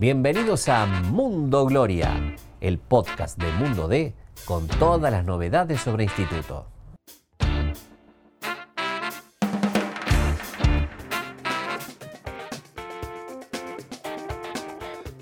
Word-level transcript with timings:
Bienvenidos 0.00 0.68
a 0.68 0.86
Mundo 0.86 1.66
Gloria, 1.66 2.36
el 2.60 2.78
podcast 2.78 3.36
de 3.36 3.50
Mundo 3.54 3.88
D 3.88 4.14
con 4.44 4.68
todas 4.68 5.10
las 5.10 5.24
novedades 5.24 5.80
sobre 5.80 6.04
instituto. 6.04 6.66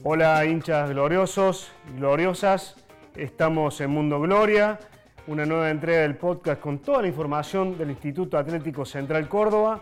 Hola 0.03 0.45
hinchas 0.45 0.91
gloriosos, 0.91 1.73
gloriosas, 1.97 2.77
estamos 3.15 3.81
en 3.81 3.89
Mundo 3.89 4.21
Gloria, 4.21 4.79
una 5.27 5.47
nueva 5.47 5.71
entrega 5.71 6.03
del 6.03 6.19
podcast 6.19 6.61
con 6.61 6.81
toda 6.81 7.01
la 7.01 7.09
información 7.09 7.79
del 7.79 7.93
Instituto 7.93 8.37
Atlético 8.37 8.85
Central 8.85 9.27
Córdoba. 9.27 9.81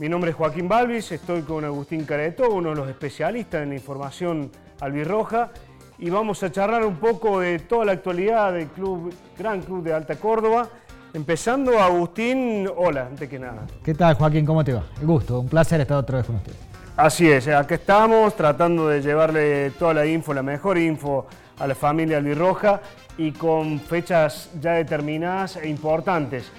Mi 0.00 0.08
nombre 0.08 0.30
es 0.30 0.36
Joaquín 0.36 0.66
Balvis, 0.66 1.12
estoy 1.12 1.42
con 1.42 1.62
Agustín 1.62 2.06
Careto, 2.06 2.48
uno 2.48 2.70
de 2.70 2.76
los 2.76 2.88
especialistas 2.88 3.64
en 3.64 3.74
información 3.74 4.50
albirroja, 4.80 5.50
y 5.98 6.08
vamos 6.08 6.42
a 6.42 6.50
charlar 6.50 6.86
un 6.86 6.96
poco 6.96 7.40
de 7.40 7.58
toda 7.58 7.84
la 7.84 7.92
actualidad 7.92 8.54
del 8.54 8.68
club, 8.68 9.12
Gran 9.38 9.60
Club 9.60 9.84
de 9.84 9.92
Alta 9.92 10.16
Córdoba. 10.16 10.70
Empezando, 11.12 11.78
Agustín, 11.78 12.66
hola, 12.74 13.08
antes 13.08 13.28
que 13.28 13.38
nada. 13.38 13.66
¿Qué 13.84 13.92
tal, 13.92 14.14
Joaquín? 14.14 14.46
¿Cómo 14.46 14.64
te 14.64 14.72
va? 14.72 14.84
El 14.98 15.06
gusto, 15.06 15.40
un 15.40 15.50
placer 15.50 15.82
estar 15.82 15.98
otra 15.98 16.16
vez 16.16 16.26
con 16.26 16.36
usted. 16.36 16.54
Así 16.96 17.30
es, 17.30 17.46
acá 17.48 17.74
estamos 17.74 18.34
tratando 18.34 18.88
de 18.88 19.02
llevarle 19.02 19.70
toda 19.72 19.92
la 19.92 20.06
info, 20.06 20.32
la 20.32 20.42
mejor 20.42 20.78
info 20.78 21.26
a 21.58 21.66
la 21.66 21.74
familia 21.74 22.16
albirroja 22.16 22.80
y 23.18 23.32
con 23.32 23.78
fechas 23.78 24.50
ya 24.58 24.72
determinadas 24.72 25.56
e 25.56 25.68
importantes. 25.68 26.50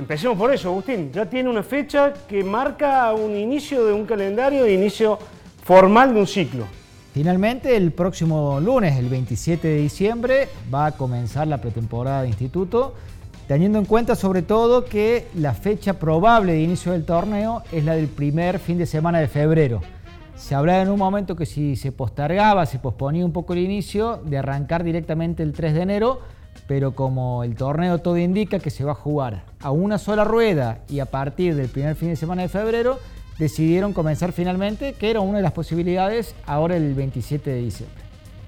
Empecemos 0.00 0.38
por 0.38 0.50
eso, 0.50 0.70
Agustín. 0.70 1.12
Ya 1.12 1.26
tiene 1.26 1.50
una 1.50 1.62
fecha 1.62 2.14
que 2.26 2.42
marca 2.42 3.12
un 3.12 3.36
inicio 3.36 3.84
de 3.84 3.92
un 3.92 4.06
calendario, 4.06 4.64
de 4.64 4.72
inicio 4.72 5.18
formal 5.62 6.14
de 6.14 6.20
un 6.20 6.26
ciclo. 6.26 6.64
Finalmente, 7.12 7.76
el 7.76 7.92
próximo 7.92 8.58
lunes, 8.60 8.96
el 8.96 9.10
27 9.10 9.68
de 9.68 9.76
diciembre, 9.76 10.48
va 10.72 10.86
a 10.86 10.92
comenzar 10.92 11.48
la 11.48 11.58
pretemporada 11.58 12.22
de 12.22 12.28
instituto, 12.28 12.94
teniendo 13.46 13.78
en 13.78 13.84
cuenta 13.84 14.14
sobre 14.14 14.40
todo 14.40 14.86
que 14.86 15.26
la 15.34 15.52
fecha 15.52 15.98
probable 15.98 16.54
de 16.54 16.62
inicio 16.62 16.92
del 16.92 17.04
torneo 17.04 17.62
es 17.70 17.84
la 17.84 17.94
del 17.94 18.08
primer 18.08 18.58
fin 18.58 18.78
de 18.78 18.86
semana 18.86 19.20
de 19.20 19.28
febrero. 19.28 19.82
Se 20.34 20.54
hablaba 20.54 20.80
en 20.80 20.88
un 20.88 20.98
momento 20.98 21.36
que 21.36 21.44
si 21.44 21.76
se 21.76 21.92
postergaba, 21.92 22.64
se 22.64 22.78
posponía 22.78 23.26
un 23.26 23.34
poco 23.34 23.52
el 23.52 23.58
inicio, 23.58 24.16
de 24.24 24.38
arrancar 24.38 24.82
directamente 24.82 25.42
el 25.42 25.52
3 25.52 25.74
de 25.74 25.82
enero, 25.82 26.20
pero 26.66 26.92
como 26.92 27.44
el 27.44 27.56
torneo 27.56 27.98
todo 27.98 28.18
indica 28.18 28.58
que 28.58 28.70
se 28.70 28.84
va 28.84 28.92
a 28.92 28.94
jugar 28.94 29.44
a 29.60 29.70
una 29.70 29.98
sola 29.98 30.24
rueda 30.24 30.78
y 30.88 31.00
a 31.00 31.06
partir 31.06 31.54
del 31.54 31.68
primer 31.68 31.96
fin 31.96 32.08
de 32.10 32.16
semana 32.16 32.42
de 32.42 32.48
febrero, 32.48 32.98
decidieron 33.38 33.92
comenzar 33.92 34.32
finalmente, 34.32 34.92
que 34.92 35.10
era 35.10 35.20
una 35.20 35.38
de 35.38 35.42
las 35.42 35.52
posibilidades, 35.52 36.34
ahora 36.46 36.76
el 36.76 36.94
27 36.94 37.50
de 37.50 37.60
diciembre. 37.60 38.00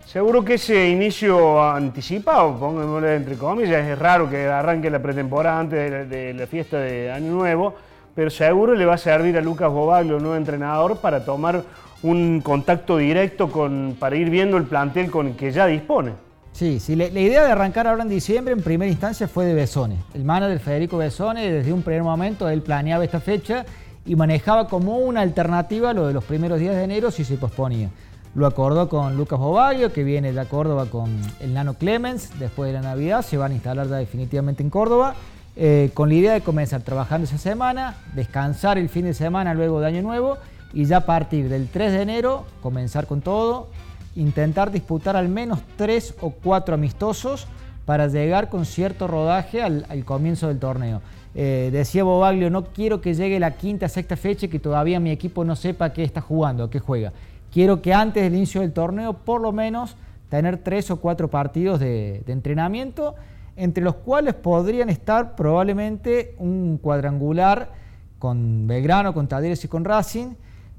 Seguro 0.06 0.44
que 0.44 0.54
ese 0.54 0.90
inicio 0.90 1.62
anticipado, 1.62 2.58
pongámosle 2.58 3.16
entre 3.16 3.36
comillas, 3.36 3.88
es 3.88 3.98
raro 3.98 4.28
que 4.28 4.44
arranque 4.46 4.90
la 4.90 5.00
pretemporada 5.00 5.58
antes 5.58 6.10
de 6.10 6.34
la, 6.34 6.46
fiesta 6.46 6.78
de 6.78 7.10
Año 7.10 7.32
Nuevo, 7.32 7.74
pero 8.14 8.28
seguro 8.28 8.74
le 8.74 8.84
va 8.84 8.94
a 8.94 8.98
servir 8.98 9.38
a 9.38 9.40
Lucas 9.40 9.70
Bobaglio, 9.70 10.18
nuevo 10.18 10.36
entrenador, 10.36 10.98
para 10.98 11.24
tomar 11.24 11.64
un 12.02 12.42
contacto 12.42 12.98
directo 12.98 13.50
con, 13.50 13.96
para 13.98 14.16
ir 14.16 14.28
viendo 14.28 14.58
el 14.58 14.64
plantel 14.64 15.10
con 15.10 15.28
el 15.28 15.36
que 15.36 15.50
ya 15.50 15.66
dispone. 15.66 16.12
Sí, 16.52 16.80
sí 16.80 16.96
la, 16.96 17.06
idea 17.06 17.44
de 17.44 17.52
arrancar 17.52 17.86
ahora 17.86 18.02
en 18.02 18.08
diciembre 18.08 18.52
en 18.52 18.62
primera 18.62 18.90
instancia 18.90 19.26
fue 19.26 19.46
de 19.46 19.54
Besone. 19.54 19.96
El 20.14 20.24
manager 20.24 20.58
Federico 20.58 20.98
Besone 20.98 21.50
desde 21.50 21.72
un 21.72 21.82
primer 21.82 22.02
momento 22.02 22.48
él 22.48 22.60
planeaba 22.60 23.04
esta 23.04 23.20
fecha 23.20 23.64
y 24.04 24.16
manejaba 24.16 24.68
como 24.68 24.98
una 24.98 25.22
alternativa 25.22 25.92
lo 25.94 26.06
de 26.06 26.12
los 26.12 26.24
primeros 26.24 26.60
días 26.60 26.76
de 26.76 26.84
enero 26.84 27.10
si 27.10 27.24
se 27.24 27.36
posponía. 27.36 27.90
Lo 28.34 28.46
acordó 28.46 28.88
con 28.88 29.16
Lucas 29.16 29.38
Bobaglio, 29.38 29.92
que 29.92 30.04
viene 30.04 30.32
de 30.32 30.44
Córdoba 30.46 30.86
con 30.86 31.10
el 31.40 31.52
Nano 31.52 31.74
Clemens, 31.74 32.30
después 32.38 32.72
de 32.72 32.80
la 32.80 32.82
Navidad 32.82 33.22
se 33.22 33.36
van 33.36 33.52
a 33.52 33.54
instalar 33.54 33.88
ya 33.88 33.96
definitivamente 33.96 34.62
en 34.62 34.70
Córdoba, 34.70 35.14
eh, 35.54 35.90
con 35.92 36.08
la 36.08 36.14
idea 36.14 36.32
de 36.32 36.40
comenzar 36.40 36.80
trabajando 36.82 37.26
esa 37.26 37.36
semana, 37.36 37.96
descansar 38.14 38.78
el 38.78 38.88
fin 38.88 39.04
de 39.04 39.14
semana 39.14 39.52
luego 39.52 39.80
de 39.80 39.86
Año 39.86 40.02
Nuevo 40.02 40.38
y 40.72 40.86
ya 40.86 40.98
a 40.98 41.06
partir 41.06 41.50
del 41.50 41.68
3 41.68 41.92
de 41.92 42.02
enero 42.02 42.46
comenzar 42.62 43.06
con 43.06 43.20
todo, 43.20 43.68
intentar 44.16 44.70
disputar 44.70 45.16
al 45.16 45.28
menos 45.28 45.60
tres 45.76 46.14
o 46.20 46.30
cuatro 46.30 46.74
amistosos 46.74 47.46
para 47.84 48.06
llegar 48.06 48.48
con 48.48 48.64
cierto 48.64 49.08
rodaje 49.08 49.62
al, 49.62 50.04
comienzo 50.04 50.48
del 50.48 50.58
torneo. 50.58 51.02
Eh, 51.34 51.70
decía 51.72 52.04
Bobaglio, 52.04 52.50
no 52.50 52.64
quiero 52.66 53.00
que 53.00 53.14
llegue 53.14 53.40
la 53.40 53.52
quinta, 53.52 53.88
sexta 53.88 54.16
fecha 54.16 54.46
y 54.46 54.48
que 54.48 54.58
todavía 54.58 55.00
mi 55.00 55.10
equipo 55.10 55.44
no 55.44 55.56
sepa 55.56 55.92
qué 55.92 56.04
está 56.04 56.20
jugando, 56.20 56.70
qué 56.70 56.78
juega. 56.78 57.12
Quiero 57.52 57.82
que 57.82 57.92
antes 57.92 58.22
del 58.22 58.34
inicio 58.34 58.60
del 58.60 58.72
torneo, 58.72 59.12
por 59.12 59.40
lo 59.40 59.52
menos, 59.52 59.96
tener 60.28 60.58
tres 60.58 60.90
o 60.90 60.96
cuatro 60.96 61.28
partidos 61.28 61.80
de, 61.80 62.22
entrenamiento, 62.26 63.14
entre 63.56 63.84
los 63.84 63.96
cuales 63.96 64.34
podrían 64.34 64.88
estar 64.88 65.36
probablemente 65.36 66.34
un 66.38 66.78
cuadrangular 66.78 67.70
con 68.18 68.66
Belgrano, 68.66 69.12
con 69.12 69.28
Talleres 69.28 69.62
y 69.64 69.68
con 69.68 69.84
Racing, 69.84 70.34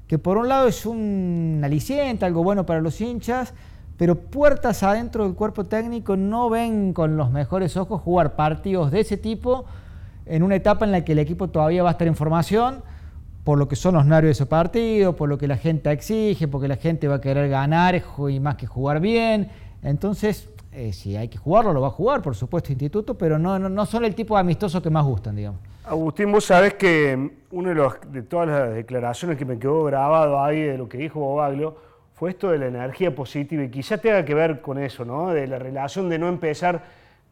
que 0.06 0.18
por 0.18 0.36
un 0.36 0.48
lado 0.48 0.68
es 0.68 0.86
un 0.86 1.60
aliciente, 1.64 2.24
algo 2.24 2.44
bueno 2.44 2.66
para 2.66 2.80
los 2.80 3.00
hinchas, 3.00 3.54
pero 3.96 4.16
puertas 4.16 4.82
adentro 4.82 5.24
del 5.24 5.34
cuerpo 5.34 5.64
técnico 5.64 6.16
no 6.16 6.50
ven 6.50 6.92
con 6.92 7.16
los 7.16 7.30
mejores 7.30 7.76
ojos 7.76 8.00
jugar 8.00 8.34
partidos 8.36 8.90
de 8.90 9.00
ese 9.00 9.16
tipo 9.16 9.64
en 10.26 10.42
una 10.42 10.56
etapa 10.56 10.84
en 10.84 10.92
la 10.92 11.04
que 11.04 11.12
el 11.12 11.18
equipo 11.18 11.48
todavía 11.48 11.82
va 11.82 11.90
a 11.90 11.92
estar 11.92 12.08
en 12.08 12.16
formación, 12.16 12.82
por 13.44 13.58
lo 13.58 13.68
que 13.68 13.76
son 13.76 13.94
los 13.94 14.06
nervios 14.06 14.38
de 14.38 14.42
ese 14.42 14.46
partido, 14.46 15.14
por 15.16 15.28
lo 15.28 15.38
que 15.38 15.46
la 15.46 15.56
gente 15.56 15.90
exige, 15.92 16.48
porque 16.48 16.66
la 16.66 16.76
gente 16.76 17.08
va 17.08 17.16
a 17.16 17.20
querer 17.20 17.48
ganar 17.50 18.02
y 18.30 18.40
más 18.40 18.56
que 18.56 18.66
jugar 18.66 19.00
bien. 19.00 19.48
Entonces, 19.82 20.48
eh, 20.74 20.92
si 20.92 21.16
hay 21.16 21.28
que 21.28 21.38
jugarlo, 21.38 21.72
lo 21.72 21.80
va 21.80 21.86
a 21.86 21.90
jugar, 21.90 22.20
por 22.20 22.34
supuesto, 22.34 22.72
Instituto, 22.72 23.16
pero 23.16 23.38
no, 23.38 23.58
no, 23.58 23.86
son 23.86 24.04
el 24.04 24.14
tipo 24.14 24.34
de 24.34 24.40
amistosos 24.40 24.82
que 24.82 24.90
más 24.90 25.04
gustan, 25.04 25.36
digamos. 25.36 25.60
Agustín, 25.84 26.32
vos 26.32 26.44
sabés 26.44 26.74
que 26.74 27.30
una 27.50 27.74
de, 27.74 27.90
de 28.08 28.22
todas 28.22 28.48
las 28.48 28.74
declaraciones 28.74 29.38
que 29.38 29.44
me 29.44 29.58
quedó 29.58 29.84
grabado 29.84 30.42
ahí 30.42 30.62
de 30.62 30.76
lo 30.76 30.88
que 30.88 30.98
dijo 30.98 31.20
Bobaglio 31.20 31.76
fue 32.14 32.30
esto 32.30 32.50
de 32.50 32.58
la 32.58 32.66
energía 32.66 33.14
positiva 33.14 33.62
y 33.62 33.70
quizá 33.70 33.98
tenga 33.98 34.24
que 34.24 34.34
ver 34.34 34.60
con 34.60 34.78
eso, 34.78 35.04
¿no? 35.04 35.30
De 35.30 35.46
la 35.46 35.58
relación 35.58 36.08
de 36.08 36.18
no 36.18 36.28
empezar 36.28 36.82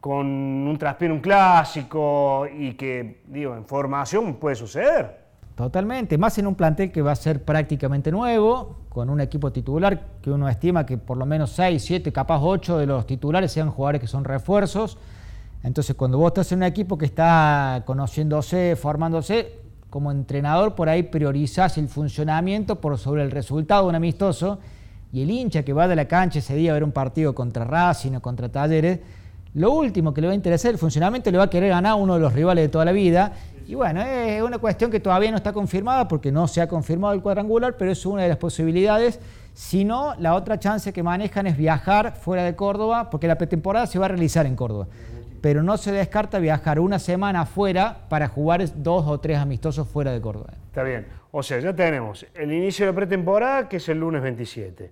con 0.01 0.27
un 0.27 0.77
traspié 0.79 1.11
un 1.11 1.21
clásico 1.21 2.47
y 2.53 2.75
que, 2.75 3.23
digo, 3.27 3.55
en 3.55 3.65
formación 3.65 4.35
puede 4.35 4.57
suceder. 4.57 5.22
Totalmente, 5.63 6.19
más 6.19 6.37
en 6.39 6.49
un 6.49 6.57
plantel 6.57 6.91
que 6.91 7.03
va 7.03 7.13
a 7.13 7.15
ser 7.15 7.45
prácticamente 7.45 8.11
nuevo, 8.11 8.79
con 8.89 9.09
un 9.09 9.21
equipo 9.21 9.53
titular 9.53 10.09
que 10.21 10.29
uno 10.29 10.49
estima 10.49 10.85
que 10.85 10.99
por 10.99 11.17
lo 11.17 11.25
menos 11.25 11.53
6, 11.53 11.81
7, 11.81 12.13
capaz 12.13 12.41
8 12.43 12.79
de 12.79 12.87
los 12.87 13.07
titulares 13.07 13.53
sean 13.53 13.71
jugadores 13.71 14.01
que 14.01 14.09
son 14.09 14.25
refuerzos. 14.25 14.99
Entonces, 15.63 15.95
cuando 15.95 16.19
vos 16.19 16.31
estás 16.31 16.51
en 16.51 16.59
un 16.59 16.63
equipo 16.65 16.99
que 16.99 17.05
está 17.05 17.85
conociéndose, 17.87 18.75
formándose, 18.75 19.61
como 19.89 20.11
entrenador 20.11 20.75
por 20.75 20.89
ahí 20.89 21.05
priorizás 21.05 21.79
el 21.79 21.87
funcionamiento 21.87 22.81
por 22.81 22.99
sobre 22.99 23.23
el 23.23 23.31
resultado 23.31 23.85
de 23.85 23.91
un 23.91 23.95
amistoso 23.95 24.59
y 25.13 25.23
el 25.23 25.31
hincha 25.31 25.63
que 25.63 25.73
va 25.73 25.87
de 25.87 25.95
la 25.95 26.09
cancha 26.09 26.41
ese 26.41 26.57
día 26.57 26.73
a 26.73 26.75
ver 26.75 26.83
un 26.83 26.91
partido 26.91 27.37
contra 27.37 27.65
Racing 27.65 28.17
o 28.17 28.21
contra 28.21 28.49
Talleres, 28.49 28.99
lo 29.55 29.71
último 29.71 30.15
que 30.15 30.23
le 30.23 30.29
va 30.29 30.33
a 30.33 30.37
interesar 30.37 30.71
el 30.73 30.79
funcionamiento 30.79 31.31
le 31.31 31.37
va 31.37 31.45
a 31.45 31.51
querer 31.51 31.69
ganar 31.69 31.95
uno 31.97 32.15
de 32.15 32.21
los 32.21 32.33
rivales 32.33 32.65
de 32.65 32.69
toda 32.69 32.87
la 32.87 32.93
vida. 32.93 33.33
Y 33.67 33.75
bueno, 33.75 34.03
es 34.03 34.43
una 34.43 34.59
cuestión 34.59 34.91
que 34.91 35.01
todavía 35.01 35.31
no 35.31 35.37
está 35.37 35.53
confirmada 35.53 36.09
porque 36.09 36.33
no 36.33 36.49
se 36.49 36.61
ha 36.61 36.69
confirmado 36.69 37.15
el 37.15 37.23
cuadrangular, 37.23 37.77
pero 37.77 37.91
es 37.91 38.05
una 38.05 38.23
de 38.23 38.29
las 38.29 38.39
posibilidades. 38.39 39.21
Si 39.55 39.85
no, 39.85 40.15
la 40.19 40.35
otra 40.35 40.59
chance 40.59 40.93
que 40.93 41.03
manejan 41.03 41.47
es 41.47 41.57
viajar 41.57 42.17
fuera 42.17 42.45
de 42.45 42.57
Córdoba, 42.57 43.11
porque 43.11 43.27
la 43.27 43.37
pretemporada 43.37 43.87
se 43.87 43.99
va 43.99 44.07
a 44.07 44.09
realizar 44.09 44.47
en 44.47 44.57
Córdoba 44.57 44.89
pero 45.43 45.65
no 45.65 45.77
se 45.77 45.91
descarta 45.93 46.39
viajar 46.39 46.79
una 46.79 47.01
semana 47.01 47.43
afuera 47.43 48.07
para 48.09 48.29
jugar 48.29 48.65
dos 48.77 49.05
o 49.09 49.19
tres 49.19 49.39
amistosos 49.39 49.89
fuera 49.89 50.13
de 50.13 50.21
Córdoba. 50.21 50.55
Está 50.69 50.85
bien. 50.85 51.05
O 51.33 51.43
sea, 51.43 51.59
ya 51.59 51.75
tenemos 51.75 52.25
el 52.35 52.53
inicio 52.53 52.87
de 52.87 52.93
la 52.93 52.97
pretemporada, 52.97 53.69
que 53.69 53.79
es 53.79 53.89
el 53.89 53.99
lunes 53.99 54.23
27. 54.23 54.91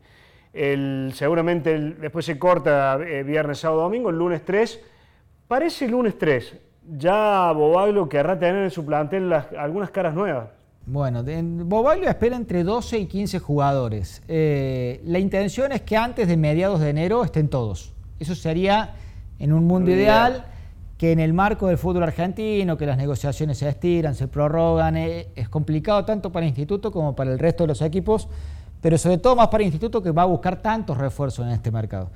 El, 0.53 1.12
seguramente 1.15 1.78
después 1.78 2.27
se 2.27 2.36
corta 2.36 2.98
eh, 3.00 3.22
viernes, 3.22 3.59
sábado, 3.59 3.83
domingo, 3.83 4.10
el 4.10 4.18
lunes 4.18 4.45
3. 4.45 4.80
Parece 5.47 5.86
lunes 5.86 6.18
3. 6.18 6.56
Ya 6.88 7.53
Bobaglio 7.53 8.09
querrá 8.09 8.38
tener 8.38 8.65
en 8.65 8.71
su 8.71 8.84
plantel 8.84 9.32
algunas 9.32 9.91
caras 9.91 10.15
nuevas. 10.15 10.48
Bueno, 10.86 11.22
Bobaglio 11.65 12.09
espera 12.09 12.36
entre 12.36 12.65
12 12.65 12.98
y 12.98 13.06
15 13.06 13.38
jugadores. 13.38 14.22
Eh, 14.27 15.00
la 15.04 15.18
intención 15.18 15.72
es 15.72 15.82
que 15.82 15.97
antes 15.97 16.27
de 16.27 16.36
mediados 16.36 16.80
de 16.80 16.91
enero 16.91 17.22
estén 17.22 17.48
todos. 17.48 17.92
Eso 18.18 18.34
sería 18.34 18.94
en 19.38 19.53
un 19.53 19.66
mundo 19.66 19.91
ideal 19.91 20.47
que 20.98 21.12
en 21.12 21.21
el 21.21 21.32
marco 21.32 21.68
del 21.68 21.78
fútbol 21.78 22.03
argentino, 22.03 22.77
que 22.77 22.84
las 22.86 22.98
negociaciones 22.98 23.59
se 23.59 23.68
estiran, 23.68 24.15
se 24.15 24.28
prorrogan, 24.28 24.97
eh, 24.97 25.28
es 25.34 25.48
complicado 25.48 26.04
tanto 26.04 26.30
para 26.30 26.44
el 26.44 26.50
instituto 26.50 26.92
como 26.92 27.15
para 27.15 27.33
el 27.33 27.38
resto 27.38 27.65
de 27.65 27.68
los 27.68 27.80
equipos, 27.83 28.28
pero 28.83 28.98
sobre 28.98 29.18
todo 29.18 29.36
más 29.36 29.48
para 29.48 29.62
el 29.62 29.68
instituto 29.68 30.03
que 30.03 30.10
va 30.10 30.22
a 30.22 30.26
buscar 30.26 30.60
tantos 30.60 30.98
refuerzos 30.98 31.47
en 31.47 31.53
este 31.53 31.71
mercado. 31.71 32.10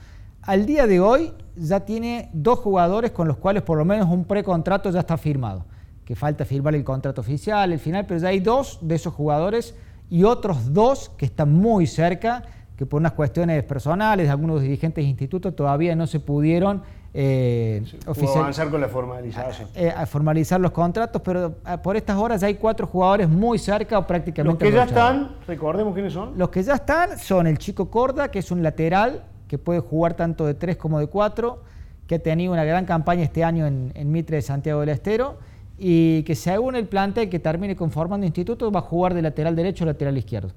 Al 0.47 0.67
día 0.67 0.87
de 0.87 1.01
hoy 1.01 1.33
ya 1.57 1.81
tiene 1.81 2.29
dos 2.35 2.59
jugadores 2.59 3.13
con 3.13 3.27
los 3.27 3.39
cuales 3.39 3.63
por 3.63 3.79
lo 3.79 3.85
menos 3.87 4.09
un 4.11 4.25
precontrato 4.25 4.91
ya 4.91 5.01
está 5.01 5.17
firmado, 5.17 5.65
que 6.05 6.15
falta 6.15 6.45
firmar 6.45 6.75
el 6.75 6.85
contrato 6.85 7.23
oficial, 7.23 7.73
el 7.73 7.79
final, 7.79 8.05
pero 8.07 8.21
ya 8.21 8.29
hay 8.29 8.41
dos 8.41 8.79
de 8.83 8.95
esos 8.95 9.15
jugadores 9.15 9.75
y 10.11 10.25
otros 10.25 10.75
dos 10.75 11.11
que 11.17 11.25
están 11.25 11.53
muy 11.53 11.87
cerca 11.87 12.43
que 12.77 12.85
por 12.85 13.01
unas 13.01 13.13
cuestiones 13.13 13.63
personales 13.63 14.27
de 14.27 14.31
algunos 14.31 14.61
dirigentes 14.61 15.03
de 15.03 15.09
institutos 15.09 15.57
todavía 15.57 15.97
no 15.97 16.07
se 16.07 16.21
pudieron 16.21 16.83
eh, 17.15 17.83
avanzar 18.07 18.69
con 18.69 18.81
la 18.81 18.89
formalización. 18.89 19.69
Eh, 19.77 19.95
a, 19.97 20.05
formalizar 20.05 20.61
los 20.61 20.73
contratos, 20.73 21.23
pero 21.25 21.55
ah, 21.65 21.81
por 21.81 21.97
estas 21.97 22.19
horas 22.19 22.43
ya 22.43 22.49
hay 22.49 22.57
cuatro 22.57 22.87
jugadores 22.87 23.29
muy 23.29 23.59
cerca 23.59 23.99
o 23.99 24.07
prácticamente. 24.07 24.65
Los 24.65 24.71
que 24.71 24.77
ya 24.77 24.85
están, 24.85 25.37
recordemos 25.47 25.95
quiénes 25.95 26.13
son. 26.13 26.37
Los 26.37 26.51
que 26.51 26.63
ya 26.63 26.75
están 26.75 27.19
son 27.19 27.47
el 27.47 27.57
chico 27.57 27.89
Corda, 27.89 28.31
que 28.31 28.41
es 28.41 28.51
un 28.51 28.63
lateral 28.63 29.23
que 29.55 29.59
puede 29.59 29.79
jugar 29.79 30.15
tanto 30.15 30.47
de 30.47 30.55
tres 30.55 30.77
como 30.77 30.99
de 30.99 31.07
cuatro, 31.07 31.63
que 32.09 32.17
ha 32.17 32.19
tenido 32.19 32.53
una 32.53 32.65
gran 32.65 32.87
campaña 32.87 33.23
este 33.23 33.45
año 33.45 33.67
en, 33.67 34.11
Mitre 34.11 34.37
de 34.37 34.43
Santiago 34.43 34.81
del 34.81 34.89
Estero 34.89 35.39
y 35.79 36.25
que 36.25 36.35
según 36.35 36.75
el 36.75 36.89
plantel 36.89 37.31
que 37.31 37.39
termine 37.39 37.77
conformando 37.77 38.27
instituto 38.27 38.73
va 38.73 38.81
a 38.81 38.83
jugar 38.83 39.15
de 39.15 39.23
lateral 39.23 39.55
derecho 39.55 39.85
o 39.85 39.87
lateral 39.87 40.19
izquierdo. 40.19 40.51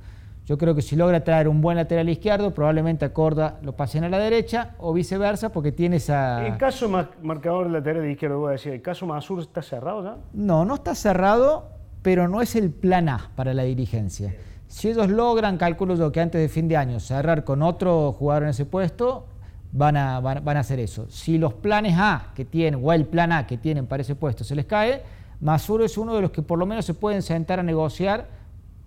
Yo 0.48 0.58
creo 0.58 0.74
que 0.74 0.82
si 0.82 0.96
logra 0.96 1.24
traer 1.24 1.48
un 1.48 1.62
buen 1.62 1.78
lateral 1.78 2.10
izquierdo, 2.10 2.56
probablemente 2.56 3.06
a 3.06 3.14
Corda 3.14 3.60
lo 3.62 3.76
pasen 3.76 4.04
a 4.04 4.10
la 4.10 4.18
derecha 4.18 4.74
o 4.80 4.94
viceversa, 4.94 5.52
porque 5.52 5.72
tiene 5.72 5.98
esa. 5.98 6.48
¿El 6.48 6.58
caso 6.58 6.90
marcador 7.22 7.70
lateral 7.70 8.10
izquierdo, 8.10 8.40
voy 8.40 8.50
a 8.50 8.52
decir, 8.54 8.74
¿el 8.74 8.82
caso 8.82 9.06
Masur 9.06 9.42
está 9.42 9.62
cerrado 9.62 10.04
ya? 10.04 10.18
No, 10.34 10.66
no 10.66 10.76
está 10.76 10.96
cerrado, 10.96 11.70
pero 12.02 12.28
no 12.28 12.42
es 12.42 12.56
el 12.56 12.72
plan 12.72 13.10
A 13.10 13.30
para 13.36 13.54
la 13.54 13.64
dirigencia. 13.64 14.34
Si 14.68 14.90
ellos 14.90 15.10
logran, 15.10 15.58
calculo 15.58 15.96
yo 15.96 16.12
que 16.12 16.20
antes 16.20 16.42
de 16.42 16.50
fin 16.50 16.68
de 16.68 16.76
año, 16.76 17.00
cerrar 17.00 17.44
con 17.44 17.62
otro 17.62 18.12
jugador 18.12 18.44
en 18.44 18.50
ese 18.50 18.66
puesto, 18.66 19.26
van 19.72 19.96
a, 19.96 20.20
van, 20.20 20.58
a 20.58 20.60
hacer 20.60 20.80
eso. 20.80 21.08
Si 21.10 21.38
los 21.38 21.54
planes 21.54 21.96
A 21.98 22.32
que 22.36 22.46
tienen, 22.46 22.82
o 22.84 22.92
el 22.92 23.06
plan 23.06 23.32
A 23.32 23.48
que 23.48 23.58
tienen 23.58 23.88
para 23.88 24.02
ese 24.02 24.16
puesto 24.16 24.44
se 24.44 24.56
les 24.56 24.66
cae, 24.66 25.04
Masur 25.40 25.84
es 25.84 25.98
uno 25.98 26.16
de 26.16 26.22
los 26.22 26.32
que 26.32 26.42
por 26.42 26.60
lo 26.60 26.66
menos 26.66 26.86
se 26.86 26.94
pueden 26.94 27.22
sentar 27.22 27.60
a 27.60 27.64
negociar 27.64 28.28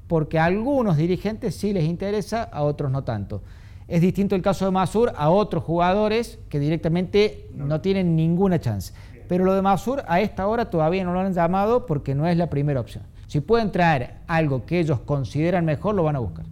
porque 0.07 0.39
a 0.39 0.47
algunos 0.47 0.97
dirigentes 0.97 1.55
sí 1.55 1.73
les 1.73 1.85
interesa, 1.85 2.43
a 2.43 2.63
otros 2.63 2.91
no 2.91 3.05
tanto. 3.05 3.43
Es 3.87 4.01
distinto 4.01 4.35
el 4.35 4.43
caso 4.43 4.65
de 4.65 4.71
Masur 4.71 5.13
a 5.17 5.31
otros 5.31 5.65
jugadores 5.65 6.39
que 6.49 6.59
directamente 6.59 7.49
no 7.55 7.81
tienen 7.81 8.17
ninguna 8.17 8.61
chance. 8.61 8.93
Pero 9.29 9.45
lo 9.45 9.55
de 9.55 9.63
Masur 9.63 10.03
a 10.09 10.21
esta 10.21 10.47
hora 10.49 10.71
todavía 10.71 11.05
no 11.05 11.13
lo 11.13 11.21
han 11.21 11.33
llamado 11.33 11.87
porque 11.87 12.15
no 12.15 12.27
es 12.27 12.37
la 12.37 12.51
primera 12.51 12.81
opción. 12.81 13.05
Si 13.31 13.41
pueden 13.41 13.71
traer 13.71 14.15
algo 14.27 14.67
que 14.67 14.81
ellos 14.81 15.03
consideran 15.03 15.65
mejor, 15.65 15.95
lo 15.95 16.03
van 16.03 16.17
a 16.17 16.19
buscar. 16.19 16.45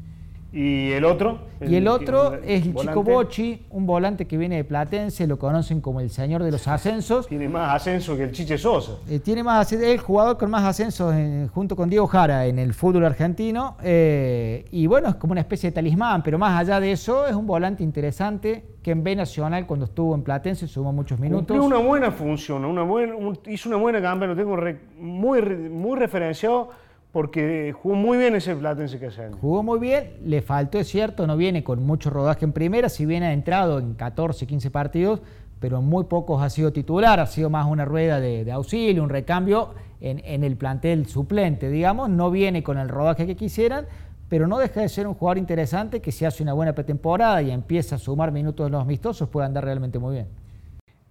¿Y 0.59 0.91
el 0.91 1.05
otro? 1.05 1.39
y 1.61 1.77
el 1.77 1.87
otro 1.87 2.35
es 2.35 2.67
el 2.67 2.75
chico 2.75 3.05
Bochi, 3.05 3.65
un 3.71 3.87
volante 3.87 4.27
que 4.27 4.37
viene 4.37 4.57
de 4.57 4.65
Platense, 4.65 5.25
lo 5.29 5.39
conocen 5.39 5.81
como 5.81 6.01
el 6.01 6.11
señor 6.11 6.43
de 6.43 6.51
los 6.51 6.67
ascensos. 6.67 7.29
Tiene 7.29 7.49
más 7.49 7.77
ascenso 7.77 8.17
que 8.17 8.25
el 8.25 8.33
Chiche 8.33 8.59
Sosa. 8.59 8.95
Eh, 9.09 9.21
tiene 9.21 9.45
más 9.45 9.73
es 9.73 9.81
el 9.81 9.99
jugador 9.99 10.37
con 10.37 10.51
más 10.51 10.65
ascensos 10.65 11.15
junto 11.55 11.77
con 11.77 11.89
Diego 11.89 12.09
Jara 12.09 12.47
en 12.47 12.59
el 12.59 12.75
fútbol 12.75 13.05
argentino. 13.05 13.77
Eh, 13.85 14.65
y 14.73 14.89
bueno, 14.89 15.11
es 15.11 15.15
como 15.15 15.31
una 15.31 15.43
especie 15.43 15.71
de 15.71 15.75
talismán, 15.75 16.25
pero 16.25 16.39
más 16.39 16.59
allá 16.59 16.81
de 16.81 16.91
eso, 16.91 17.29
es 17.29 17.37
un 17.37 17.47
volante 17.47 17.85
interesante 17.85 18.65
que 18.83 18.91
en 18.91 19.05
B 19.05 19.15
Nacional, 19.15 19.65
cuando 19.65 19.85
estuvo 19.85 20.13
en 20.17 20.23
Platense, 20.25 20.67
sumó 20.67 20.93
muchos 20.93 21.21
minutos. 21.21 21.57
Cumplió 21.57 21.65
una 21.65 21.79
buena 21.79 22.11
función, 22.11 22.65
una 22.65 22.83
buena, 22.83 23.15
hizo 23.47 23.69
una 23.69 23.79
buena 23.79 24.03
campaña, 24.03 24.33
lo 24.33 24.37
tengo 24.37 24.57
muy, 24.99 25.41
muy 25.41 25.97
referenciado 25.97 26.71
porque 27.13 27.73
jugó 27.73 27.95
muy 27.95 28.19
bien 28.19 28.35
ese 28.35 28.55
Platense 28.55 29.05
hace 29.07 29.31
Jugó 29.41 29.63
muy 29.63 29.79
bien, 29.79 30.13
le 30.25 30.43
faltó, 30.43 30.79
es 30.79 30.89
cierto, 30.89 31.27
no 31.27 31.37
viene 31.37 31.65
con 31.65 31.83
mucho 31.85 32.11
rodaje 32.11 32.45
en 32.45 32.53
primera, 32.53 32.89
si 32.89 33.07
bien 33.07 33.23
ha 33.23 33.33
entrado 33.33 33.79
en 33.79 33.95
14, 33.95 34.47
15 34.47 34.71
partidos, 34.71 35.21
pero 35.59 35.79
en 35.79 35.85
muy 35.85 36.05
pocos 36.05 36.43
ha 36.43 36.51
sido 36.51 36.73
titular, 36.73 37.19
ha 37.19 37.27
sido 37.27 37.51
más 37.51 37.67
una 37.67 37.85
rueda 37.85 38.21
de, 38.21 38.51
auxilio, 38.53 39.03
un 39.03 39.09
recambio 39.09 39.75
en, 40.01 40.45
el 40.45 40.57
plantel 40.57 41.07
suplente, 41.07 41.71
digamos, 41.71 42.11
no 42.11 42.31
viene 42.31 42.63
con 42.63 42.79
el 42.79 42.89
rodaje 42.89 43.27
que 43.27 43.37
quisieran, 43.37 43.87
pero 44.29 44.47
no 44.47 44.59
deja 44.59 44.83
de 44.83 44.91
ser 44.91 45.07
un 45.07 45.15
jugador 45.15 45.39
interesante 45.39 46.03
que 46.03 46.13
si 46.13 46.27
hace 46.27 46.43
una 46.43 46.53
buena 46.53 46.75
pretemporada 46.75 47.41
y 47.41 47.51
empieza 47.51 47.97
a 47.97 47.99
sumar 47.99 48.31
minutos 48.31 48.67
en 48.67 48.73
los 48.73 48.83
amistosos 48.83 49.29
puede 49.31 49.47
andar 49.47 49.65
realmente 49.65 49.99
muy 49.99 50.17
bien. 50.17 50.29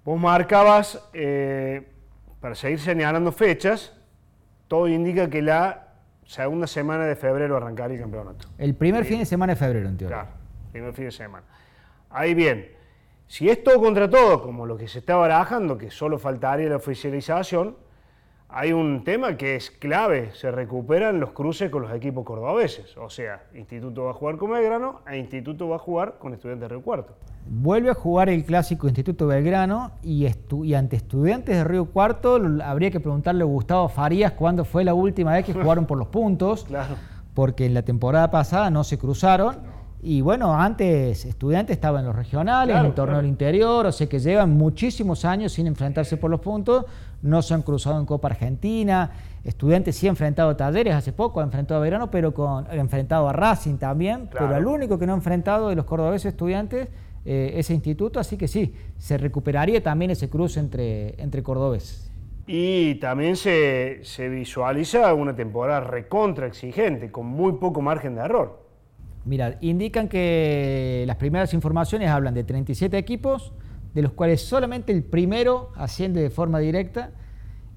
Vos 0.05 0.19
marcabas, 0.19 1.03
eh, 1.13 1.87
para 2.39 2.53
seguir 2.53 2.79
señalando 2.79 3.31
fechas, 3.31 3.93
todo 4.67 4.87
indica 4.87 5.29
que 5.29 5.41
la 5.41 5.86
segunda 6.27 6.67
semana 6.67 7.05
de 7.05 7.15
febrero 7.15 7.57
arrancaría 7.57 7.95
el 7.95 8.01
campeonato. 8.01 8.49
El 8.57 8.75
primer 8.75 9.05
fin 9.05 9.19
de 9.19 9.25
semana 9.25 9.53
de 9.53 9.59
febrero, 9.59 9.87
en 9.87 9.97
teoría. 9.97 10.17
Claro, 10.17 10.29
primer 10.71 10.93
fin 10.93 11.05
de 11.05 11.11
semana. 11.11 11.45
Ahí 12.09 12.33
bien, 12.33 12.69
si 13.27 13.49
es 13.49 13.63
todo 13.63 13.79
contra 13.79 14.09
todo, 14.09 14.41
como 14.41 14.65
lo 14.65 14.77
que 14.77 14.87
se 14.87 14.99
está 14.99 15.15
barajando, 15.15 15.77
que 15.77 15.89
solo 15.89 16.19
faltaría 16.19 16.69
la 16.69 16.75
oficialización, 16.75 17.77
hay 18.49 18.71
un 18.71 19.03
tema 19.03 19.35
que 19.35 19.55
es 19.55 19.71
clave, 19.71 20.31
se 20.33 20.51
recuperan 20.51 21.19
los 21.19 21.31
cruces 21.31 21.69
con 21.69 21.81
los 21.81 21.91
equipos 21.93 22.23
cordobeses. 22.25 22.95
O 22.97 23.09
sea, 23.09 23.43
Instituto 23.53 24.05
va 24.05 24.11
a 24.11 24.13
jugar 24.13 24.37
con 24.37 24.51
Belgrano 24.51 25.01
e 25.05 25.17
Instituto 25.17 25.67
va 25.67 25.75
a 25.75 25.79
jugar 25.79 26.15
con 26.17 26.33
Estudiantes 26.33 26.69
de 26.69 26.75
Río 26.75 26.81
Cuarto. 26.81 27.13
Vuelve 27.49 27.89
a 27.89 27.93
jugar 27.93 28.29
el 28.29 28.45
clásico 28.45 28.87
Instituto 28.87 29.27
Belgrano 29.27 29.91
y, 30.01 30.25
ante 30.75 30.95
Estudiantes 30.95 31.57
de 31.57 31.63
Río 31.65 31.85
Cuarto 31.85 32.39
habría 32.63 32.89
que 32.89 33.01
preguntarle 33.01 33.43
a 33.43 33.45
Gustavo 33.45 33.89
Farías 33.89 34.31
cuándo 34.31 34.63
fue 34.63 34.85
la 34.85 34.93
última 34.93 35.33
vez 35.33 35.45
que 35.45 35.53
jugaron 35.61 35.85
por 35.85 35.97
los 35.97 36.07
puntos. 36.07 36.63
Claro. 36.63 36.95
Porque 37.33 37.65
en 37.65 37.73
la 37.73 37.83
temporada 37.83 38.31
pasada 38.31 38.69
no 38.69 38.83
se 38.83 38.97
cruzaron. 38.97 39.57
Y 40.01 40.21
bueno, 40.21 40.53
antes 40.53 41.25
estudiantes 41.25 41.75
estaba 41.75 41.99
en 41.99 42.05
los 42.05 42.15
regionales, 42.15 42.75
en 42.75 42.85
el 42.85 42.93
torneo 42.93 43.17
del 43.17 43.25
interior, 43.25 43.85
o 43.85 43.91
sea 43.91 44.07
que 44.07 44.19
llevan 44.19 44.51
muchísimos 44.51 45.25
años 45.25 45.53
sin 45.53 45.65
enfrentarse 45.65 46.17
por 46.17 46.29
los 46.29 46.39
puntos, 46.39 46.85
no 47.21 47.41
se 47.41 47.53
han 47.53 47.61
cruzado 47.61 47.99
en 47.99 48.05
Copa 48.05 48.27
Argentina, 48.27 49.11
estudiantes 49.43 49.95
sí 49.95 50.07
ha 50.07 50.09
enfrentado 50.09 50.49
a 50.49 50.57
Talleres 50.57 50.93
hace 50.93 51.13
poco, 51.13 51.39
ha 51.39 51.43
enfrentado 51.43 51.79
a 51.79 51.83
Verano, 51.83 52.11
pero 52.11 52.33
con, 52.33 52.67
ha 52.67 52.75
enfrentado 52.75 53.27
a 53.27 53.33
Racing 53.33 53.77
también, 53.77 54.29
pero 54.31 54.55
el 54.55 54.65
único 54.65 54.99
que 54.99 55.07
no 55.07 55.13
ha 55.13 55.15
enfrentado 55.15 55.69
de 55.69 55.75
los 55.75 55.85
cordobeses 55.85 56.33
estudiantes 56.33 56.89
eh, 57.25 57.53
ese 57.55 57.73
instituto, 57.73 58.19
así 58.19 58.37
que 58.37 58.47
sí, 58.47 58.73
se 58.97 59.17
recuperaría 59.17 59.83
también 59.83 60.11
ese 60.11 60.29
cruce 60.29 60.59
entre, 60.59 61.21
entre 61.21 61.43
cordobeses. 61.43 62.09
Y 62.45 62.95
también 62.95 63.35
se, 63.35 63.99
se 64.03 64.29
visualiza 64.29 65.13
una 65.13 65.35
temporada 65.35 65.81
recontra 65.81 66.47
exigente, 66.47 67.11
con 67.11 67.25
muy 67.25 67.53
poco 67.53 67.81
margen 67.81 68.15
de 68.15 68.21
error. 68.21 68.65
Mira, 69.25 69.57
indican 69.59 70.07
que 70.07 71.03
las 71.05 71.17
primeras 71.17 71.53
informaciones 71.53 72.09
hablan 72.09 72.33
de 72.33 72.45
37 72.45 72.97
equipos, 72.97 73.51
de 73.97 74.03
los 74.03 74.11
cuales 74.11 74.43
solamente 74.43 74.91
el 74.91 75.01
primero 75.01 75.71
asciende 75.75 76.21
de 76.21 76.29
forma 76.29 76.59
directa 76.59 77.09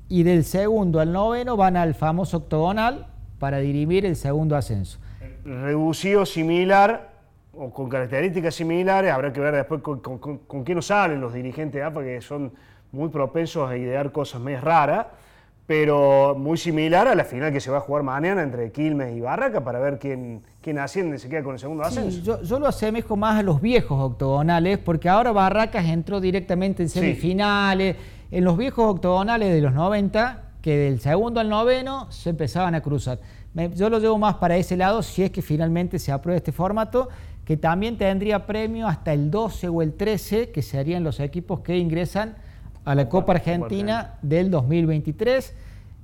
y 0.06 0.22
del 0.22 0.44
segundo 0.44 1.00
al 1.00 1.14
noveno 1.14 1.56
van 1.56 1.78
al 1.78 1.94
famoso 1.94 2.36
octogonal 2.36 3.06
para 3.38 3.56
dirimir 3.56 4.04
el 4.04 4.16
segundo 4.16 4.54
ascenso. 4.54 4.98
Reducido 5.46 6.26
similar 6.26 7.14
o 7.54 7.72
con 7.72 7.88
características 7.88 8.54
similares, 8.54 9.10
habrá 9.10 9.32
que 9.32 9.40
ver 9.40 9.54
después 9.54 9.80
con, 9.80 10.00
con, 10.00 10.62
qué 10.62 10.74
nos 10.74 10.88
salen 10.88 11.22
los 11.22 11.32
dirigentes 11.32 11.82
APA, 11.82 12.02
que 12.02 12.20
son 12.20 12.52
muy 12.92 13.08
propensos 13.08 13.70
a 13.70 13.78
idear 13.78 14.12
cosas 14.12 14.42
más 14.42 14.62
raras 14.62 15.06
pero 15.66 16.34
muy 16.36 16.58
similar 16.58 17.08
a 17.08 17.14
la 17.14 17.24
final 17.24 17.50
que 17.50 17.60
se 17.60 17.70
va 17.70 17.78
a 17.78 17.80
jugar 17.80 18.02
mañana 18.02 18.42
entre 18.42 18.72
Quilmes 18.72 19.16
y 19.16 19.20
Barraca 19.20 19.64
para 19.64 19.78
ver 19.78 19.98
quién, 19.98 20.42
quién 20.60 20.78
asciende 20.78 21.16
y 21.16 21.18
se 21.18 21.28
queda 21.28 21.42
con 21.42 21.54
el 21.54 21.58
segundo 21.58 21.84
ascenso. 21.84 22.20
yo, 22.22 22.42
yo, 22.42 22.58
lo 22.58 22.66
asemejo 22.66 23.16
más 23.16 23.38
a 23.38 23.42
los 23.42 23.60
viejos 23.60 23.98
octogonales, 23.98 24.78
porque 24.78 25.08
ahora 25.08 25.32
Barracas 25.32 25.86
entró 25.86 26.20
directamente 26.20 26.82
en 26.82 26.88
semifinales, 26.88 27.96
en 28.30 28.44
los 28.44 28.56
viejos 28.56 28.84
octogonales 28.84 29.52
de 29.52 29.60
los 29.60 29.72
90, 29.72 30.42
que 30.60 30.76
del 30.76 31.00
segundo 31.00 31.40
al 31.40 31.48
noveno 31.48 32.10
se 32.10 32.30
empezaban 32.30 32.74
a 32.74 32.82
cruzar. 32.82 33.18
yo 33.74 33.88
lo 33.88 33.98
llevo 33.98 34.18
más 34.18 34.34
para 34.36 34.56
ese 34.56 34.76
lado 34.76 35.02
si 35.02 35.22
es 35.22 35.30
que 35.30 35.42
finalmente 35.42 35.98
se 35.98 36.12
aprueba 36.12 36.36
este 36.36 36.52
formato, 36.52 37.08
que 37.44 37.56
también 37.56 37.96
tendría 37.96 38.46
premio 38.46 38.86
hasta 38.86 39.12
el 39.12 39.30
12 39.30 39.68
o 39.68 39.82
el 39.82 39.94
13, 39.94 40.50
que 40.50 40.62
serían 40.62 41.02
los 41.02 41.18
equipos 41.18 41.60
que 41.60 41.78
ingresan 41.78 42.36
a 42.84 42.94
la 42.94 43.08
Copa 43.08 43.32
Argentina 43.32 44.18
del 44.22 44.50
2023. 44.50 45.54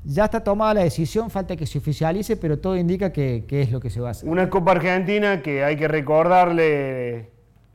Ya 0.08 0.26
está 0.26 0.38
tomada 0.38 0.72
la 0.74 0.84
decisión, 0.84 1.30
falta 1.30 1.56
que 1.56 1.66
se 1.66 1.78
oficialice, 1.78 2.36
pero 2.36 2.60
todo 2.60 2.76
indica 2.76 3.12
que, 3.12 3.44
es 3.50 3.72
lo 3.72 3.80
que 3.80 3.90
se 3.90 4.00
va 4.00 4.08
a 4.08 4.10
hacer. 4.12 4.28
Una 4.28 4.48
Copa 4.48 4.70
Argentina 4.70 5.42
que 5.42 5.64
hay 5.64 5.74
que 5.74 5.88
recordarle, 5.88 7.30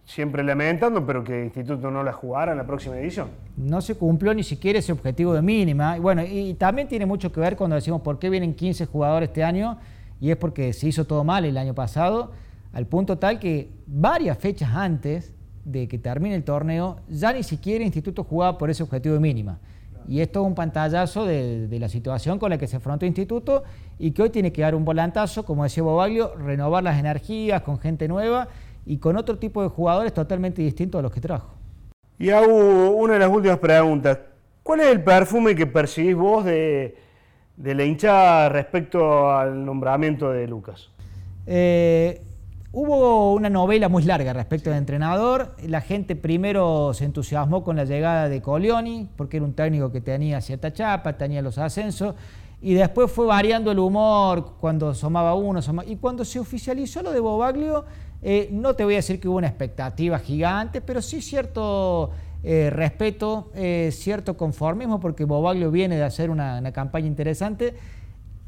siempre 0.06 0.42
lamentando, 0.42 1.06
pero 1.06 1.26
que 1.26 1.40
el 1.40 1.44
Instituto 1.46 1.92
no 1.92 2.04
la 2.04 2.14
jugará 2.14 2.54
en 2.54 2.58
la 2.58 2.66
próxima 2.66 2.98
edición. 2.98 3.32
No 3.58 3.82
se 3.82 3.96
cumplió 3.96 4.34
ni 4.34 4.44
siquiera 4.44 4.80
ese 4.80 4.94
objetivo 4.94 5.34
de 5.34 5.42
mínima. 5.42 5.98
Y 5.98 6.00
bueno, 6.00 6.24
y 6.24 6.54
también 6.54 6.88
tiene 6.88 7.06
mucho 7.06 7.34
que 7.34 7.42
ver 7.42 7.58
cuando 7.58 7.76
decimos 7.76 8.02
por 8.02 8.18
qué 8.18 8.30
vienen 8.30 8.54
15 8.54 8.86
jugadores 8.86 9.28
este 9.28 9.44
año, 9.44 9.78
y 10.22 10.32
es 10.32 10.38
porque 10.38 10.72
se 10.72 10.88
hizo 10.88 11.04
todo 11.06 11.26
mal 11.26 11.44
el 11.44 11.58
año 11.58 11.76
pasado, 11.76 12.32
al 12.72 12.88
punto 12.88 13.18
tal 13.18 13.40
que 13.40 13.72
varias 13.88 14.38
fechas 14.38 14.70
antes 14.74 15.34
de 15.66 15.90
que 15.90 15.98
termine 15.98 16.36
el 16.36 16.46
torneo, 16.46 17.02
ya 17.10 17.34
ni 17.34 17.44
siquiera 17.44 17.80
el 17.80 17.88
Instituto 17.88 18.24
jugaba 18.24 18.58
por 18.58 18.70
ese 18.70 18.84
objetivo 18.84 19.16
de 19.16 19.20
mínima. 19.20 19.60
Y 20.08 20.22
esto 20.22 20.42
es 20.42 20.48
un 20.48 20.56
pantallazo 20.56 21.26
de, 21.26 21.68
la 21.80 21.90
situación 21.90 22.40
con 22.40 22.50
la 22.50 22.58
que 22.58 22.68
se 22.68 22.78
afrontó 22.78 23.06
el 23.06 23.10
Instituto 23.10 23.64
y 24.00 24.12
que 24.12 24.24
hoy 24.24 24.30
tiene 24.30 24.52
que 24.52 24.62
dar 24.62 24.76
un 24.76 24.86
volantazo, 24.86 25.46
como 25.46 25.64
decía 25.64 25.84
Bobaglio, 25.84 26.36
renovar 26.36 26.84
las 26.84 27.00
energías 27.00 27.62
con 27.62 27.80
gente 27.80 28.08
nueva 28.08 28.48
y 28.86 28.98
con 28.98 29.18
otro 29.18 29.38
tipo 29.38 29.62
de 29.62 29.70
jugadores 29.70 30.14
totalmente 30.14 30.62
distintos 30.62 31.00
a 31.00 31.02
los 31.02 31.12
que 31.12 31.22
trajo. 31.22 31.54
Y 32.18 32.30
hago 32.30 32.92
una 32.92 33.14
de 33.14 33.20
las 33.20 33.30
últimas 33.30 33.60
preguntas. 33.60 34.20
¿Cuál 34.64 34.82
es 34.82 34.88
el 34.88 35.04
perfume 35.04 35.56
que 35.56 35.66
percibís 35.66 36.16
vos 36.16 36.46
de, 36.46 36.96
la 37.58 37.84
hinchada 37.84 38.50
respecto 38.50 39.32
al 39.32 39.66
nombramiento 39.66 40.32
de 40.32 40.48
Lucas? 40.48 40.90
Eh, 41.48 42.22
Hubo 42.74 43.34
una 43.34 43.50
novela 43.50 43.90
muy 43.90 44.04
larga 44.04 44.32
respecto 44.32 44.70
del 44.70 44.80
entrenador. 44.80 45.58
La 45.68 45.82
gente 45.82 46.16
primero 46.16 46.94
se 46.94 47.04
entusiasmó 47.04 47.66
con 47.66 47.76
la 47.76 47.84
llegada 47.84 48.30
de 48.30 48.42
Colioni, 48.42 49.10
porque 49.18 49.38
era 49.38 49.46
un 49.46 49.54
técnico 49.54 49.92
que 49.92 50.00
tenía 50.00 50.40
cierta 50.40 50.72
chapa, 50.72 51.18
tenía 51.18 51.42
los 51.42 51.58
ascensos, 51.58 52.16
y 52.62 52.74
después 52.74 53.12
fue 53.12 53.26
variando 53.26 53.72
el 53.72 53.80
humor 53.80 54.54
cuando 54.62 54.92
asomaba 54.92 55.34
uno. 55.34 55.60
y 55.86 55.98
cuando 55.98 56.24
se 56.24 56.40
oficializó 56.40 57.02
lo 57.02 57.12
de 57.12 57.20
Bobaglio, 57.20 57.84
eh, 58.22 58.48
no 58.54 58.74
te 58.74 58.86
voy 58.86 58.94
a 58.94 58.98
decir 58.98 59.20
que 59.20 59.28
hubo 59.28 59.36
una 59.36 59.48
expectativa 59.48 60.18
gigante, 60.20 60.80
pero 60.80 61.02
sí 61.02 61.22
cierto 61.22 62.12
eh, 62.42 62.70
respeto, 62.70 63.52
eh, 63.54 63.90
cierto 63.92 64.38
conformismo, 64.38 65.02
porque 65.02 65.26
Bobaglio 65.26 65.72
viene 65.72 65.98
de 65.98 66.04
hacer 66.04 66.30
una 66.30 66.72
campaña 66.72 67.08
interesante 67.08 67.74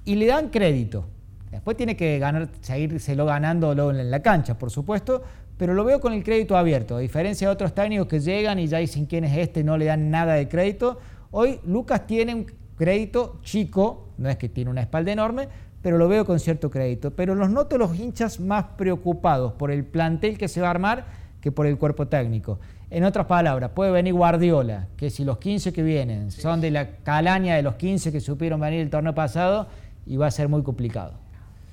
y 0.06 0.16
le 0.16 0.28
dan 0.28 0.48
crédito. 0.48 1.08
Después 1.54 1.78
tiene 1.78 1.96
que 1.96 2.20
ganar, 2.20 2.50
seguírselo 2.62 3.26
ganándolo 3.26 3.92
en 3.92 4.10
la 4.10 4.22
cancha, 4.22 4.58
por 4.58 4.72
supuesto, 4.72 5.24
pero 5.58 5.74
lo 5.74 5.84
veo 5.84 6.00
con 6.00 6.14
el 6.14 6.24
crédito 6.24 6.58
abierto. 6.58 6.98
A 6.98 7.00
diferencia 7.00 7.48
de 7.48 7.54
otros 7.54 7.74
técnicos 7.74 8.08
que 8.08 8.20
llegan 8.20 8.60
y 8.60 8.68
ya 8.68 8.80
dicen 8.80 9.06
quién 9.06 9.24
es 9.24 9.38
este, 9.38 9.64
no 9.64 9.78
le 9.78 9.86
dan 9.86 10.10
nada 10.10 10.34
de 10.34 10.48
crédito. 10.48 11.00
Hoy 11.32 11.60
Lucas 11.66 12.08
tiene 12.08 12.34
un 12.34 12.46
crédito 12.76 13.40
chico, 13.44 14.10
no 14.18 14.30
es 14.30 14.38
que 14.38 14.50
tiene 14.50 14.72
una 14.72 14.82
espalda 14.82 15.12
enorme, 15.12 15.48
pero 15.82 15.98
lo 15.98 16.08
veo 16.08 16.26
con 16.26 16.40
cierto 16.40 16.72
crédito. 16.72 17.12
Pero 17.12 17.36
los 17.36 17.50
noto 17.50 17.78
los 17.78 17.98
hinchas 17.98 18.40
más 18.40 18.66
preocupados 18.78 19.54
por 19.54 19.70
el 19.70 19.86
plantel 19.86 20.38
que 20.38 20.48
se 20.48 20.60
va 20.60 20.68
a 20.68 20.72
armar 20.72 21.06
que 21.40 21.52
por 21.52 21.68
el 21.68 21.78
cuerpo 21.78 22.08
técnico. 22.08 22.60
En 22.90 23.04
otras 23.04 23.26
palabras, 23.26 23.72
puede 23.76 23.92
venir 23.92 24.14
Guardiola, 24.14 24.88
que 24.98 25.10
si 25.10 25.24
los 25.24 25.38
15 25.38 25.74
que 25.74 25.84
vienen 25.84 26.32
son 26.32 26.62
de 26.62 26.72
la 26.72 26.98
calaña 26.98 27.56
de 27.56 27.62
los 27.62 27.76
15 27.76 28.12
que 28.12 28.22
supieron 28.22 28.60
venir 28.60 28.80
el 28.80 28.90
torneo 28.90 29.14
pasado, 29.14 29.68
y 30.06 30.18
va 30.18 30.28
a 30.28 30.32
ser 30.32 30.50
muy 30.50 30.64
complicado. 30.64 31.23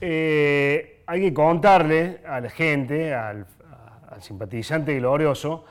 Eh, 0.01 1.03
hay 1.07 1.21
que 1.21 1.35
contarle 1.35 2.21
a 2.27 2.41
la 2.41 2.51
gente, 2.51 3.15
al, 3.15 3.47
simpatizante 4.21 4.97
glorioso, 4.97 5.65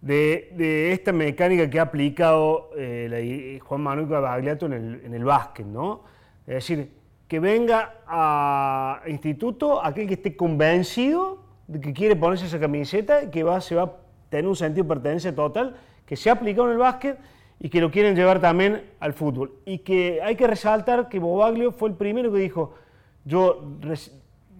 de, 0.00 0.92
esta 0.92 1.12
mecánica 1.12 1.68
que 1.68 1.78
ha 1.78 1.82
aplicado 1.82 2.70
eh, 2.76 3.58
Juan 3.62 3.80
Manuel 3.80 4.06
Bagliato 4.06 4.66
en 4.66 5.12
el, 5.12 5.24
básquet, 5.24 5.66
¿no? 5.66 6.02
Es 6.46 6.54
decir, 6.54 6.90
que 7.26 7.40
venga 7.40 7.94
a 8.06 9.00
instituto 9.06 9.82
aquel 9.82 10.06
que 10.06 10.14
esté 10.14 10.36
convencido 10.36 11.42
de 11.66 11.80
que 11.80 11.92
quiere 11.92 12.16
ponerse 12.16 12.46
esa 12.46 12.60
camiseta, 12.60 13.30
que 13.30 13.42
va, 13.42 13.60
se 13.60 13.74
va 13.74 13.82
a 13.82 13.92
tener 14.28 14.46
un 14.46 14.56
sentido 14.56 14.84
de 14.84 14.88
pertenencia 14.88 15.34
total, 15.34 15.76
que 16.04 16.16
se 16.16 16.28
ha 16.28 16.34
aplicado 16.34 16.66
en 16.66 16.72
el 16.72 16.78
básquet 16.78 17.18
y 17.58 17.70
que 17.70 17.80
lo 17.80 17.90
quieren 17.90 18.14
llevar 18.14 18.40
también 18.40 18.82
al 19.00 19.14
fútbol. 19.14 19.54
Y 19.64 19.78
que 19.78 20.20
hay 20.22 20.36
que 20.36 20.46
resaltar 20.46 21.08
que 21.08 21.18
Bobaglio 21.18 21.72
fue 21.72 21.88
el 21.88 21.94
primero 21.94 22.30
que 22.30 22.38
dijo, 22.38 22.74
yo 23.24 23.78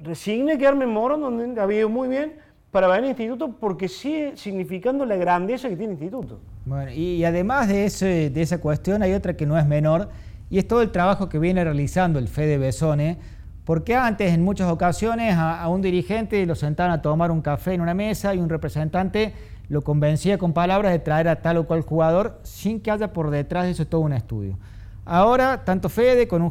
resigné 0.02 0.58
quedarme 0.58 0.84
en 0.84 0.90
Morón, 0.90 1.20
donde 1.20 1.60
había 1.60 1.80
ido 1.80 1.88
muy 1.88 2.08
bien, 2.08 2.34
para 2.70 2.88
venir 2.88 3.04
al 3.04 3.10
instituto 3.10 3.52
porque 3.60 3.88
sigue 3.88 4.36
significando 4.36 5.06
la 5.06 5.16
grandeza 5.16 5.68
que 5.68 5.76
tiene 5.76 5.92
el 5.92 6.02
instituto. 6.02 6.40
Bueno, 6.66 6.90
y, 6.92 7.24
además 7.24 7.68
de, 7.68 7.84
ese, 7.84 8.30
de 8.30 8.42
esa 8.42 8.58
cuestión 8.58 9.02
hay 9.02 9.12
otra 9.12 9.36
que 9.36 9.46
no 9.46 9.58
es 9.58 9.66
menor, 9.66 10.08
y 10.50 10.58
es 10.58 10.66
todo 10.66 10.82
el 10.82 10.90
trabajo 10.90 11.28
que 11.28 11.38
viene 11.38 11.62
realizando 11.62 12.18
el 12.18 12.28
Fede 12.28 12.58
Besone, 12.58 13.18
porque 13.64 13.94
antes 13.94 14.32
en 14.32 14.42
muchas 14.42 14.70
ocasiones 14.70 15.34
a, 15.34 15.60
a 15.62 15.68
un 15.68 15.82
dirigente 15.82 16.44
lo 16.46 16.54
sentaban 16.54 16.92
a 16.92 17.00
tomar 17.00 17.30
un 17.30 17.40
café 17.40 17.74
en 17.74 17.80
una 17.80 17.94
mesa 17.94 18.34
y 18.34 18.38
un 18.38 18.48
representante 18.48 19.32
lo 19.68 19.82
convencía 19.82 20.36
con 20.36 20.52
palabras 20.52 20.92
de 20.92 20.98
traer 20.98 21.28
a 21.28 21.40
tal 21.40 21.58
o 21.58 21.66
cual 21.66 21.82
jugador 21.82 22.40
sin 22.42 22.80
que 22.80 22.90
haya 22.90 23.12
por 23.12 23.30
detrás 23.30 23.64
de 23.64 23.70
eso 23.70 23.86
todo 23.86 24.02
un 24.02 24.12
estudio. 24.12 24.58
Ahora, 25.06 25.64
tanto 25.64 25.90
Fede 25.90 26.26
con 26.26 26.40
un, 26.40 26.50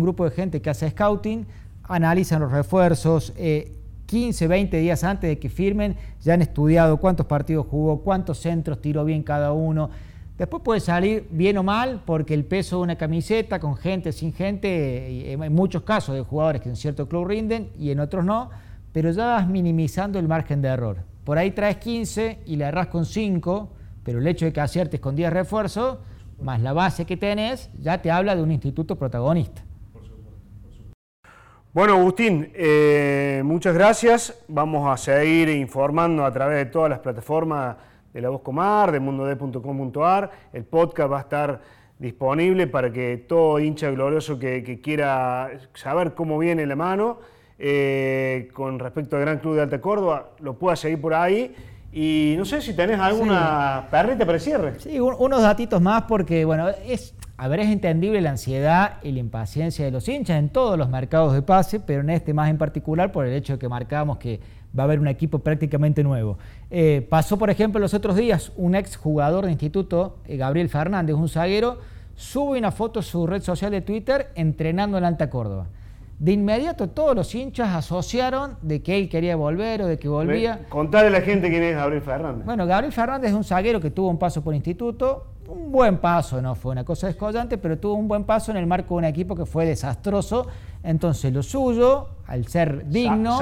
grupo 0.00 0.24
de 0.24 0.30
gente 0.30 0.60
que 0.60 0.68
hace 0.68 0.90
scouting, 0.90 1.46
analizan 1.84 2.40
los 2.40 2.52
refuerzos, 2.52 3.32
15, 4.06 4.44
eh, 4.44 4.48
20 4.48 4.76
días 4.78 5.02
antes 5.02 5.30
de 5.30 5.38
que 5.38 5.48
firmen, 5.48 5.96
ya 6.22 6.34
han 6.34 6.42
estudiado 6.42 6.98
cuántos 6.98 7.24
partidos 7.24 7.66
jugó, 7.66 8.02
cuántos 8.02 8.38
centros 8.38 8.82
tiró 8.82 9.04
bien 9.04 9.22
cada 9.22 9.52
uno. 9.52 9.88
Después 10.36 10.62
puede 10.62 10.80
salir 10.80 11.26
bien 11.30 11.56
o 11.56 11.62
mal 11.62 12.02
porque 12.04 12.34
el 12.34 12.44
peso 12.44 12.76
de 12.76 12.82
una 12.82 12.96
camiseta 12.96 13.58
con 13.58 13.76
gente, 13.76 14.12
sin 14.12 14.34
gente, 14.34 15.32
en 15.32 15.54
muchos 15.54 15.82
casos 15.82 16.14
de 16.14 16.20
jugadores 16.20 16.60
que 16.60 16.68
en 16.68 16.76
cierto 16.76 17.08
club 17.08 17.26
rinden 17.26 17.70
y 17.78 17.90
en 17.90 18.00
otros 18.00 18.22
no, 18.22 18.50
pero 18.92 19.10
ya 19.10 19.26
vas 19.26 19.48
minimizando 19.48 20.18
el 20.18 20.28
margen 20.28 20.60
de 20.60 20.68
error. 20.68 20.98
Por 21.24 21.38
ahí 21.38 21.52
traes 21.52 21.78
15 21.78 22.40
y 22.44 22.56
le 22.56 22.66
erras 22.66 22.88
con 22.88 23.06
5, 23.06 23.70
pero 24.04 24.18
el 24.18 24.26
hecho 24.26 24.44
de 24.44 24.52
que 24.52 24.60
aciertes 24.60 25.00
con 25.00 25.16
10 25.16 25.32
refuerzos 25.32 25.96
más 26.40 26.60
la 26.60 26.72
base 26.72 27.06
que 27.06 27.16
tenés, 27.16 27.70
ya 27.80 28.02
te 28.02 28.10
habla 28.10 28.36
de 28.36 28.42
un 28.42 28.52
instituto 28.52 28.96
protagonista. 28.96 29.62
Bueno, 31.72 31.94
Agustín, 31.94 32.50
eh, 32.54 33.42
muchas 33.44 33.74
gracias. 33.74 34.42
Vamos 34.48 34.88
a 34.88 34.96
seguir 34.96 35.50
informando 35.50 36.24
a 36.24 36.32
través 36.32 36.56
de 36.56 36.66
todas 36.66 36.88
las 36.88 37.00
plataformas 37.00 37.76
de 38.14 38.22
La 38.22 38.30
Voz 38.30 38.40
Comar, 38.40 38.92
de 38.92 38.98
mundod.com.ar. 38.98 40.30
El 40.54 40.64
podcast 40.64 41.12
va 41.12 41.18
a 41.18 41.20
estar 41.20 41.60
disponible 41.98 42.66
para 42.66 42.90
que 42.92 43.18
todo 43.28 43.58
hincha 43.58 43.90
glorioso 43.90 44.38
que, 44.38 44.80
quiera 44.82 45.50
saber 45.74 46.14
cómo 46.14 46.38
viene 46.38 46.66
la 46.66 46.76
mano 46.76 47.18
eh, 47.58 48.48
con 48.52 48.78
respecto 48.78 49.16
al 49.16 49.22
Gran 49.22 49.38
Club 49.38 49.56
de 49.56 49.62
Alta 49.62 49.80
Córdoba 49.80 50.30
lo 50.40 50.58
pueda 50.58 50.76
seguir 50.76 51.00
por 51.00 51.14
ahí 51.14 51.54
y 51.92 52.34
no 52.36 52.44
sé 52.44 52.60
si 52.60 52.74
tenés 52.74 53.00
alguna 53.00 53.86
perrita 53.90 54.26
para 54.26 54.38
cierre. 54.38 54.78
Sí, 54.80 55.00
unos 55.00 55.42
datitos 55.42 55.80
más 55.80 56.02
porque, 56.02 56.44
bueno, 56.44 56.68
es, 56.86 57.14
a 57.36 57.48
ver, 57.48 57.60
es 57.60 57.68
entendible 57.68 58.20
la 58.20 58.30
ansiedad 58.30 58.98
y 59.02 59.12
la 59.12 59.20
impaciencia 59.20 59.84
de 59.84 59.90
los 59.90 60.08
hinchas 60.08 60.38
en 60.38 60.50
todos 60.50 60.78
los 60.78 60.88
mercados 60.88 61.32
de 61.32 61.42
pase, 61.42 61.80
pero 61.80 62.00
en 62.02 62.10
este 62.10 62.34
más 62.34 62.50
en 62.50 62.58
particular 62.58 63.12
por 63.12 63.26
el 63.26 63.32
hecho 63.32 63.54
de 63.54 63.58
que 63.58 63.68
marcamos 63.68 64.18
que 64.18 64.40
va 64.78 64.82
a 64.82 64.84
haber 64.84 65.00
un 65.00 65.08
equipo 65.08 65.38
prácticamente 65.38 66.02
nuevo. 66.02 66.38
Eh, 66.70 67.06
pasó, 67.08 67.38
por 67.38 67.50
ejemplo, 67.50 67.80
los 67.80 67.94
otros 67.94 68.16
días 68.16 68.52
un 68.56 68.74
ex 68.74 68.96
jugador 68.96 69.46
de 69.46 69.52
instituto, 69.52 70.16
eh, 70.26 70.36
Gabriel 70.36 70.68
Fernández, 70.68 71.16
un 71.16 71.28
zaguero, 71.28 71.78
sube 72.14 72.58
una 72.58 72.72
foto 72.72 73.00
a 73.00 73.02
su 73.02 73.26
red 73.26 73.42
social 73.42 73.70
de 73.70 73.80
Twitter 73.80 74.30
entrenando 74.34 74.98
en 74.98 75.04
Alta 75.04 75.30
Córdoba. 75.30 75.66
De 76.18 76.32
inmediato 76.32 76.88
todos 76.88 77.14
los 77.14 77.34
hinchas 77.34 77.74
asociaron 77.74 78.56
de 78.62 78.82
que 78.82 78.96
él 78.96 79.08
quería 79.10 79.36
volver 79.36 79.82
o 79.82 79.86
de 79.86 79.98
que 79.98 80.08
volvía. 80.08 80.60
Contale 80.70 81.08
a 81.08 81.10
la 81.10 81.20
gente 81.20 81.50
quién 81.50 81.62
es 81.62 81.76
Gabriel 81.76 82.00
Fernández. 82.00 82.46
Bueno, 82.46 82.66
Gabriel 82.66 82.92
Fernández 82.92 83.30
es 83.30 83.36
un 83.36 83.44
zaguero 83.44 83.80
que 83.80 83.90
tuvo 83.90 84.08
un 84.08 84.18
paso 84.18 84.42
por 84.42 84.54
instituto, 84.54 85.26
un 85.46 85.70
buen 85.70 85.98
paso, 85.98 86.40
no 86.40 86.54
fue 86.54 86.72
una 86.72 86.84
cosa 86.84 87.06
descollante, 87.08 87.58
pero 87.58 87.78
tuvo 87.78 87.94
un 87.94 88.08
buen 88.08 88.24
paso 88.24 88.50
en 88.50 88.56
el 88.56 88.66
marco 88.66 88.94
de 88.94 88.98
un 88.98 89.04
equipo 89.04 89.36
que 89.36 89.44
fue 89.44 89.66
desastroso. 89.66 90.46
Entonces 90.82 91.34
lo 91.34 91.42
suyo, 91.42 92.08
al 92.26 92.46
ser 92.46 92.88
digno, 92.88 93.38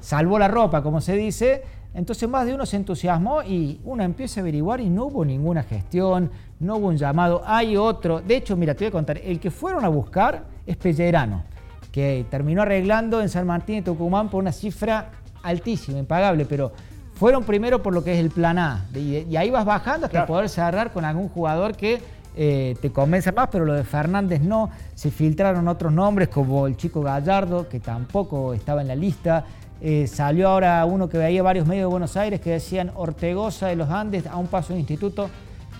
salvó 0.00 0.38
la 0.38 0.48
ropa, 0.48 0.82
como 0.82 1.00
se 1.00 1.14
dice. 1.14 1.62
Entonces 1.94 2.28
más 2.28 2.44
de 2.44 2.54
uno 2.54 2.66
se 2.66 2.76
entusiasmó 2.76 3.42
y 3.42 3.80
uno 3.84 4.02
empieza 4.02 4.40
a 4.40 4.42
averiguar 4.42 4.80
y 4.80 4.90
no 4.90 5.06
hubo 5.06 5.24
ninguna 5.24 5.62
gestión, 5.62 6.30
no 6.60 6.76
hubo 6.76 6.88
un 6.88 6.98
llamado. 6.98 7.40
Hay 7.46 7.78
otro, 7.78 8.20
de 8.20 8.36
hecho, 8.36 8.58
mira, 8.58 8.74
te 8.74 8.84
voy 8.84 8.88
a 8.88 8.92
contar, 8.92 9.18
el 9.24 9.40
que 9.40 9.50
fueron 9.50 9.86
a 9.86 9.88
buscar 9.88 10.44
es 10.66 10.76
Pellerano 10.76 11.53
que 11.94 12.26
terminó 12.28 12.62
arreglando 12.62 13.22
en 13.22 13.28
San 13.28 13.46
Martín 13.46 13.76
y 13.76 13.82
Tucumán 13.82 14.28
por 14.28 14.42
una 14.42 14.50
cifra 14.50 15.12
altísima, 15.44 15.96
impagable, 15.96 16.44
pero 16.44 16.72
fueron 17.14 17.44
primero 17.44 17.84
por 17.84 17.94
lo 17.94 18.02
que 18.02 18.14
es 18.14 18.18
el 18.18 18.30
plan 18.30 18.58
A, 18.58 18.86
y, 18.92 19.36
ahí 19.36 19.48
vas 19.48 19.64
bajando 19.64 20.06
hasta 20.06 20.26
poder 20.26 20.48
cerrar 20.48 20.92
con 20.92 21.04
algún 21.04 21.28
jugador 21.28 21.76
que 21.76 22.02
eh, 22.36 22.74
te 22.82 22.90
convence 22.90 23.30
más, 23.30 23.48
pero 23.52 23.64
lo 23.64 23.74
de 23.74 23.84
Fernández 23.84 24.40
no, 24.40 24.70
se 24.96 25.12
filtraron 25.12 25.68
otros 25.68 25.92
nombres 25.92 26.30
como 26.30 26.66
el 26.66 26.76
chico 26.76 27.00
Gallardo, 27.00 27.68
que 27.68 27.78
tampoco 27.78 28.54
estaba 28.54 28.82
en 28.82 28.88
la 28.88 28.96
lista, 28.96 29.44
eh, 29.80 30.08
salió 30.08 30.48
ahora 30.48 30.84
uno 30.86 31.08
que 31.08 31.18
veía 31.18 31.44
varios 31.44 31.64
medios 31.64 31.82
de 31.82 31.92
Buenos 31.92 32.16
Aires 32.16 32.40
que 32.40 32.50
decían 32.50 32.90
Ortegoza 32.96 33.68
de 33.68 33.76
los 33.76 33.88
Andes 33.88 34.26
a 34.26 34.36
un 34.36 34.48
paso 34.48 34.72
de 34.72 34.80
instituto, 34.80 35.30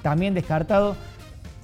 también 0.01 0.33
descartado. 0.33 0.95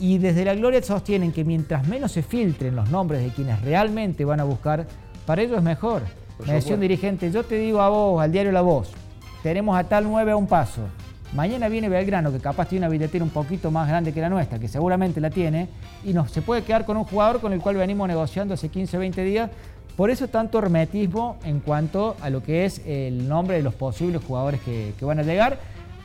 Y 0.00 0.16
desde 0.16 0.46
la 0.46 0.54
Gloria 0.54 0.82
sostienen 0.82 1.30
que 1.30 1.44
mientras 1.44 1.86
menos 1.86 2.12
se 2.12 2.22
filtren 2.22 2.74
los 2.74 2.90
nombres 2.90 3.22
de 3.22 3.28
quienes 3.28 3.60
realmente 3.60 4.24
van 4.24 4.40
a 4.40 4.44
buscar, 4.44 4.86
para 5.26 5.42
ellos 5.42 5.58
es 5.58 5.62
mejor. 5.62 6.02
Me 6.46 6.54
decía 6.54 6.74
un 6.74 6.80
dirigente, 6.80 7.30
yo 7.30 7.44
te 7.44 7.56
digo 7.56 7.82
a 7.82 7.90
vos, 7.90 8.22
al 8.22 8.32
diario 8.32 8.50
La 8.50 8.62
Voz, 8.62 8.90
tenemos 9.42 9.78
a 9.78 9.84
tal 9.84 10.04
9 10.04 10.32
a 10.32 10.36
un 10.36 10.46
paso. 10.46 10.80
Mañana 11.34 11.68
viene 11.68 11.90
Belgrano, 11.90 12.32
que 12.32 12.40
capaz 12.40 12.68
tiene 12.68 12.86
una 12.86 12.90
billetera 12.90 13.22
un 13.22 13.30
poquito 13.30 13.70
más 13.70 13.86
grande 13.86 14.12
que 14.14 14.22
la 14.22 14.30
nuestra, 14.30 14.58
que 14.58 14.68
seguramente 14.68 15.20
la 15.20 15.28
tiene, 15.28 15.68
y 16.02 16.14
nos 16.14 16.30
se 16.30 16.40
puede 16.40 16.62
quedar 16.62 16.86
con 16.86 16.96
un 16.96 17.04
jugador 17.04 17.42
con 17.42 17.52
el 17.52 17.60
cual 17.60 17.76
venimos 17.76 18.08
negociando 18.08 18.54
hace 18.54 18.70
15 18.70 18.96
o 18.96 19.00
20 19.00 19.22
días. 19.22 19.50
Por 19.96 20.08
eso 20.08 20.28
tanto 20.28 20.58
hermetismo 20.58 21.36
en 21.44 21.60
cuanto 21.60 22.16
a 22.22 22.30
lo 22.30 22.42
que 22.42 22.64
es 22.64 22.80
el 22.86 23.28
nombre 23.28 23.58
de 23.58 23.62
los 23.62 23.74
posibles 23.74 24.24
jugadores 24.24 24.60
que, 24.62 24.94
que 24.98 25.04
van 25.04 25.18
a 25.18 25.22
llegar. 25.22 25.58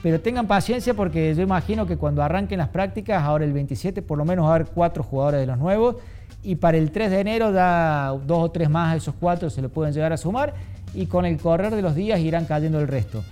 Pero 0.06 0.22
tengan 0.22 0.46
paciencia 0.46 0.94
porque 0.94 1.34
yo 1.34 1.42
imagino 1.42 1.88
que 1.88 1.98
cuando 1.98 2.22
arranquen 2.22 2.60
las 2.60 2.70
prácticas, 2.70 3.24
ahora 3.24 3.44
el 3.44 3.54
27 3.54 4.04
por 4.04 4.20
lo 4.20 4.24
menos 4.24 4.46
va 4.46 4.52
a 4.52 4.56
haber 4.58 4.68
cuatro 4.68 5.02
jugadores 5.02 5.40
de 5.40 5.48
los 5.48 5.58
nuevos 5.58 5.96
y 6.44 6.58
para 6.58 6.78
el 6.78 6.92
3 6.92 7.10
de 7.10 7.20
enero 7.22 7.52
da 7.52 8.10
dos 8.10 8.38
o 8.38 8.52
tres 8.52 8.70
más 8.70 8.94
a 8.94 8.98
esos 8.98 9.16
cuatro 9.20 9.50
se 9.50 9.64
le 9.64 9.68
pueden 9.68 9.96
llegar 9.96 10.14
a 10.14 10.18
sumar 10.18 10.54
y 10.94 11.08
con 11.08 11.26
el 11.26 11.40
correr 11.40 11.74
de 11.74 11.82
los 11.82 11.96
días 11.96 12.20
irán 12.20 12.46
cayendo 12.46 12.80
el 12.80 12.88
resto. 12.88 13.24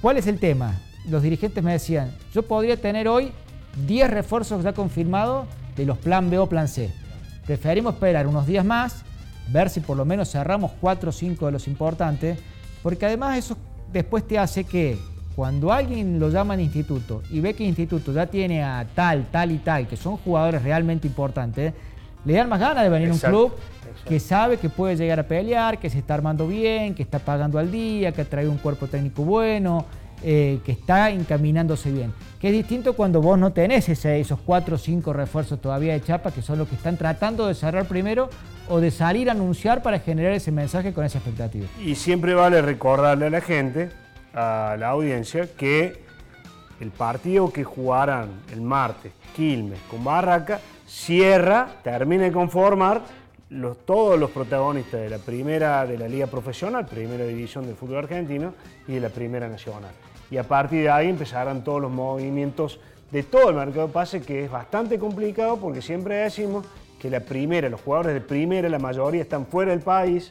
¿Cuál 0.00 0.18
es 0.18 0.28
el 0.28 0.38
tema? 0.38 0.78
Los 1.08 1.24
dirigentes 1.24 1.64
me 1.64 1.72
decían, 1.72 2.12
yo 2.32 2.42
podría 2.44 2.76
tener 2.76 3.08
hoy 3.08 3.32
10 3.88 4.10
refuerzos 4.10 4.62
ya 4.62 4.72
confirmados 4.72 5.48
de 5.74 5.84
los 5.84 5.98
plan 5.98 6.30
B 6.30 6.38
o 6.38 6.48
plan 6.48 6.68
C. 6.68 6.92
Preferimos 7.44 7.94
esperar 7.94 8.28
unos 8.28 8.46
días 8.46 8.64
más, 8.64 9.02
ver 9.50 9.68
si 9.68 9.80
por 9.80 9.96
lo 9.96 10.04
menos 10.04 10.30
cerramos 10.30 10.70
4 10.80 11.10
o 11.10 11.12
5 11.12 11.46
de 11.46 11.50
los 11.50 11.66
importantes 11.66 12.38
Porque 12.84 13.06
además 13.06 13.36
eso 13.36 13.56
después 13.92 14.24
te 14.28 14.38
hace 14.38 14.62
que 14.62 14.96
cuando 15.40 15.72
alguien 15.72 16.20
lo 16.20 16.28
llama 16.28 16.52
al 16.52 16.60
instituto 16.60 17.22
y 17.30 17.40
ve 17.40 17.54
que 17.54 17.62
el 17.62 17.70
instituto 17.70 18.12
ya 18.12 18.26
tiene 18.26 18.62
a 18.62 18.86
tal, 18.94 19.28
tal 19.30 19.50
y 19.52 19.56
tal, 19.56 19.88
que 19.88 19.96
son 19.96 20.18
jugadores 20.18 20.62
realmente 20.62 21.06
importantes, 21.08 21.72
le 22.26 22.34
dan 22.34 22.46
más 22.46 22.60
ganas 22.60 22.84
de 22.84 22.90
venir 22.90 23.08
a 23.08 23.12
un 23.14 23.18
club 23.18 23.52
que 24.06 24.20
sabe 24.20 24.58
que 24.58 24.68
puede 24.68 24.96
llegar 24.96 25.18
a 25.18 25.22
pelear, 25.22 25.78
que 25.78 25.88
se 25.88 26.00
está 26.00 26.12
armando 26.12 26.46
bien, 26.46 26.94
que 26.94 27.02
está 27.02 27.20
pagando 27.20 27.58
al 27.58 27.72
día, 27.72 28.12
que 28.12 28.22
traído 28.26 28.52
un 28.52 28.58
cuerpo 28.58 28.86
técnico 28.86 29.22
bueno, 29.22 29.86
eh, 30.22 30.60
que 30.62 30.72
está 30.72 31.08
encaminándose 31.08 31.90
bien. 31.90 32.12
Que 32.38 32.48
es 32.48 32.52
distinto 32.52 32.92
cuando 32.92 33.22
vos 33.22 33.38
no 33.38 33.54
tenés 33.54 33.88
ese, 33.88 34.20
esos 34.20 34.40
cuatro 34.40 34.74
o 34.74 34.78
cinco 34.78 35.14
refuerzos 35.14 35.58
todavía 35.58 35.94
de 35.94 36.02
chapa, 36.02 36.32
que 36.32 36.42
son 36.42 36.58
los 36.58 36.68
que 36.68 36.74
están 36.74 36.98
tratando 36.98 37.46
de 37.46 37.54
cerrar 37.54 37.86
primero 37.86 38.28
o 38.68 38.78
de 38.78 38.90
salir 38.90 39.30
a 39.30 39.32
anunciar 39.32 39.82
para 39.82 40.00
generar 40.00 40.34
ese 40.34 40.52
mensaje 40.52 40.92
con 40.92 41.06
esa 41.06 41.16
expectativa. 41.16 41.66
Y 41.82 41.94
siempre 41.94 42.34
vale 42.34 42.60
recordarle 42.60 43.28
a 43.28 43.30
la 43.30 43.40
gente, 43.40 43.88
a 44.34 44.76
la 44.78 44.88
audiencia, 44.88 45.48
que 45.56 46.04
el 46.80 46.90
partido 46.90 47.52
que 47.52 47.64
jugarán 47.64 48.42
el 48.52 48.60
martes, 48.60 49.12
Quilmes 49.36 49.80
con 49.90 50.02
Barraca, 50.02 50.60
cierra, 50.86 51.68
termina 51.82 52.24
de 52.24 52.32
conformar 52.32 53.02
todos 53.84 54.18
los 54.18 54.30
protagonistas 54.30 55.00
de 55.00 55.10
la 55.10 55.18
primera 55.18 55.84
de 55.84 55.98
la 55.98 56.08
liga 56.08 56.26
profesional, 56.26 56.86
primera 56.86 57.24
división 57.24 57.66
del 57.66 57.74
fútbol 57.74 57.98
argentino 57.98 58.54
y 58.86 58.94
de 58.94 59.00
la 59.00 59.08
primera 59.08 59.48
nacional. 59.48 59.90
Y 60.30 60.36
a 60.36 60.44
partir 60.44 60.82
de 60.82 60.90
ahí 60.90 61.08
empezarán 61.08 61.64
todos 61.64 61.80
los 61.80 61.90
movimientos 61.90 62.78
de 63.10 63.24
todo 63.24 63.50
el 63.50 63.56
mercado 63.56 63.88
de 63.88 63.92
pase, 63.92 64.22
que 64.22 64.44
es 64.44 64.50
bastante 64.50 64.98
complicado 64.98 65.56
porque 65.56 65.82
siempre 65.82 66.14
decimos 66.16 66.64
que 67.00 67.10
la 67.10 67.20
primera, 67.20 67.68
los 67.68 67.80
jugadores 67.80 68.14
de 68.14 68.20
primera, 68.20 68.68
la 68.68 68.78
mayoría 68.78 69.22
están 69.22 69.46
fuera 69.46 69.72
del 69.72 69.80
país 69.80 70.30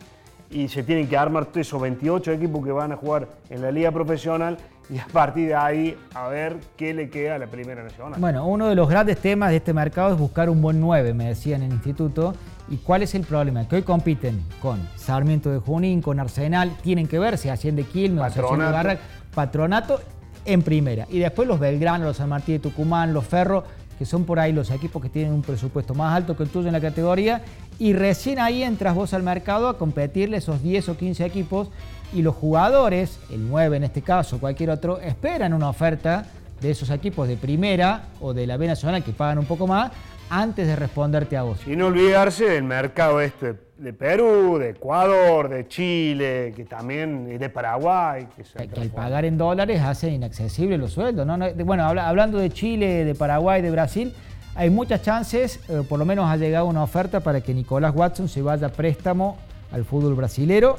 y 0.51 0.67
se 0.67 0.83
tienen 0.83 1.07
que 1.07 1.17
armar 1.17 1.47
esos 1.55 1.81
28 1.81 2.31
equipos 2.31 2.63
que 2.63 2.71
van 2.71 2.91
a 2.91 2.95
jugar 2.95 3.27
en 3.49 3.61
la 3.61 3.71
liga 3.71 3.91
profesional 3.91 4.57
y 4.89 4.97
a 4.97 5.05
partir 5.05 5.49
de 5.49 5.55
ahí 5.55 5.97
a 6.15 6.27
ver 6.29 6.57
qué 6.75 6.93
le 6.93 7.09
queda 7.09 7.35
a 7.35 7.37
la 7.37 7.47
primera 7.47 7.83
nacional. 7.83 8.19
Bueno, 8.19 8.47
uno 8.47 8.67
de 8.67 8.75
los 8.75 8.89
grandes 8.89 9.19
temas 9.19 9.51
de 9.51 9.57
este 9.57 9.73
mercado 9.73 10.13
es 10.13 10.19
buscar 10.19 10.49
un 10.49 10.61
buen 10.61 10.79
9, 10.79 11.13
me 11.13 11.25
decían 11.25 11.61
en 11.61 11.67
el 11.67 11.73
instituto. 11.75 12.33
¿Y 12.69 12.77
cuál 12.77 13.03
es 13.03 13.15
el 13.15 13.23
problema? 13.23 13.67
Que 13.67 13.77
hoy 13.77 13.81
compiten 13.83 14.43
con 14.61 14.79
Sarmiento 14.95 15.51
de 15.51 15.59
Junín, 15.59 16.01
con 16.01 16.19
Arsenal, 16.19 16.71
tienen 16.81 17.07
que 17.07 17.19
ver 17.19 17.37
si 17.37 17.49
asciende 17.49 17.83
Quilmes 17.83 18.21
o 18.21 18.25
asciende 18.25 18.65
Barra, 18.65 18.97
Patronato 19.33 19.99
en 20.45 20.61
primera. 20.61 21.05
Y 21.09 21.19
después 21.19 21.47
los 21.47 21.59
Belgrano, 21.59 22.05
los 22.05 22.17
San 22.17 22.29
Martín 22.29 22.55
de 22.55 22.59
Tucumán, 22.59 23.13
los 23.13 23.25
Ferro, 23.25 23.63
que 23.99 24.05
son 24.05 24.23
por 24.23 24.39
ahí 24.39 24.53
los 24.53 24.71
equipos 24.71 25.01
que 25.01 25.09
tienen 25.09 25.33
un 25.33 25.41
presupuesto 25.41 25.93
más 25.93 26.15
alto 26.15 26.37
que 26.37 26.43
el 26.43 26.49
tuyo 26.49 26.67
en 26.67 26.73
la 26.73 26.79
categoría, 26.79 27.41
y 27.77 27.91
recién 27.91 28.39
ahí 28.39 28.63
entras 28.63 28.95
vos 28.95 29.13
al 29.13 29.23
mercado 29.23 29.67
a 29.67 29.77
competirle 29.77 30.37
esos 30.37 30.63
10 30.63 30.87
o 30.89 30.97
15 30.97 31.25
equipos, 31.25 31.67
y 32.13 32.21
los 32.21 32.33
jugadores, 32.33 33.19
el 33.29 33.49
9 33.49 33.75
en 33.75 33.83
este 33.83 34.01
caso, 34.01 34.39
cualquier 34.39 34.69
otro, 34.69 34.99
esperan 35.01 35.53
una 35.53 35.67
oferta 35.67 36.25
de 36.61 36.71
esos 36.71 36.89
equipos 36.91 37.27
de 37.27 37.35
primera 37.35 38.05
o 38.21 38.33
de 38.33 38.47
la 38.47 38.55
B 38.55 38.67
Nacional 38.67 39.03
que 39.03 39.11
pagan 39.11 39.37
un 39.37 39.45
poco 39.45 39.67
más, 39.67 39.91
antes 40.29 40.67
de 40.67 40.75
responderte 40.75 41.37
a 41.37 41.43
vos. 41.43 41.59
Y 41.67 41.75
no 41.75 41.87
olvidarse 41.87 42.45
del 42.45 42.63
mercado 42.63 43.21
este 43.21 43.55
de 43.79 43.93
Perú, 43.93 44.57
de 44.59 44.71
Ecuador, 44.71 45.47
de 45.47 45.67
Chile, 45.67 46.53
que 46.55 46.65
también 46.65 47.39
de 47.39 47.49
Paraguay. 47.49 48.27
Que, 48.35 48.67
que 48.67 48.81
el 48.81 48.89
pagar 48.89 49.23
en 49.25 49.37
dólares 49.37 49.81
hace 49.81 50.09
inaccesible 50.09 50.77
los 50.77 50.91
sueldos. 50.91 51.25
¿no? 51.25 51.37
Bueno, 51.63 51.85
hablando 51.85 52.37
de 52.37 52.49
Chile, 52.49 53.05
de 53.05 53.15
Paraguay, 53.15 53.61
de 53.61 53.71
Brasil, 53.71 54.13
hay 54.55 54.69
muchas 54.69 55.01
chances, 55.01 55.61
eh, 55.69 55.83
por 55.87 55.97
lo 55.99 56.05
menos 56.05 56.29
ha 56.29 56.35
llegado 56.35 56.65
una 56.65 56.83
oferta 56.83 57.21
para 57.21 57.39
que 57.39 57.53
Nicolás 57.53 57.95
Watson 57.95 58.27
se 58.27 58.41
vaya 58.41 58.67
a 58.67 58.71
préstamo 58.71 59.37
al 59.71 59.85
fútbol 59.85 60.15
brasilero. 60.15 60.77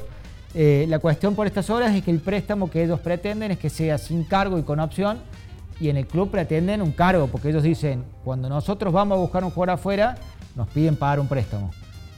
Eh, 0.53 0.85
la 0.87 0.99
cuestión 0.99 1.33
por 1.33 1.47
estas 1.47 1.69
horas 1.69 1.95
es 1.95 2.03
que 2.03 2.11
el 2.11 2.19
préstamo 2.19 2.69
que 2.69 2.83
ellos 2.83 2.99
pretenden 2.99 3.51
es 3.51 3.57
que 3.57 3.69
sea 3.69 3.97
sin 3.97 4.25
cargo 4.25 4.59
y 4.59 4.63
con 4.63 4.79
opción 4.79 5.19
y 5.81 5.89
en 5.89 5.97
el 5.97 6.05
club 6.05 6.29
pretenden 6.29 6.81
un 6.81 6.91
cargo, 6.91 7.27
porque 7.27 7.49
ellos 7.49 7.63
dicen, 7.63 8.05
cuando 8.23 8.47
nosotros 8.47 8.93
vamos 8.93 9.17
a 9.17 9.21
buscar 9.21 9.43
un 9.43 9.49
jugador 9.49 9.71
afuera, 9.71 10.15
nos 10.55 10.67
piden 10.69 10.95
pagar 10.95 11.19
un 11.19 11.27
préstamo. 11.27 11.71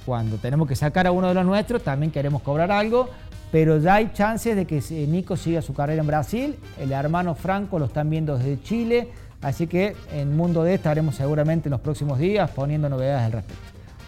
Cuando 0.06 0.36
tenemos 0.36 0.68
que 0.68 0.76
sacar 0.76 1.08
a 1.08 1.12
uno 1.12 1.30
de 1.30 1.34
los 1.34 1.46
nuestros, 1.46 1.82
también 1.82 2.12
queremos 2.12 2.42
cobrar 2.42 2.72
algo, 2.72 3.10
pero 3.54 3.78
ya 3.78 3.96
hay 3.96 4.12
chances 4.14 4.58
de 4.58 4.66
que 4.66 4.82
Nico 5.08 5.38
siga 5.38 5.62
su 5.62 5.74
carrera 5.74 6.02
en 6.02 6.08
Brasil, 6.08 6.58
el 6.78 6.92
hermano 6.92 7.36
Franco 7.36 7.80
lo 7.80 7.86
están 7.86 8.10
viendo 8.10 8.38
desde 8.38 8.62
Chile, 8.62 9.08
así 9.42 9.68
que 9.68 9.96
en 10.12 10.36
Mundo 10.36 10.64
D 10.64 10.74
estaremos 10.74 11.16
seguramente 11.16 11.70
en 11.70 11.72
los 11.72 11.80
próximos 11.80 12.20
días 12.20 12.52
poniendo 12.52 12.90
novedades 12.90 13.28
al 13.28 13.32
respecto. 13.32 13.64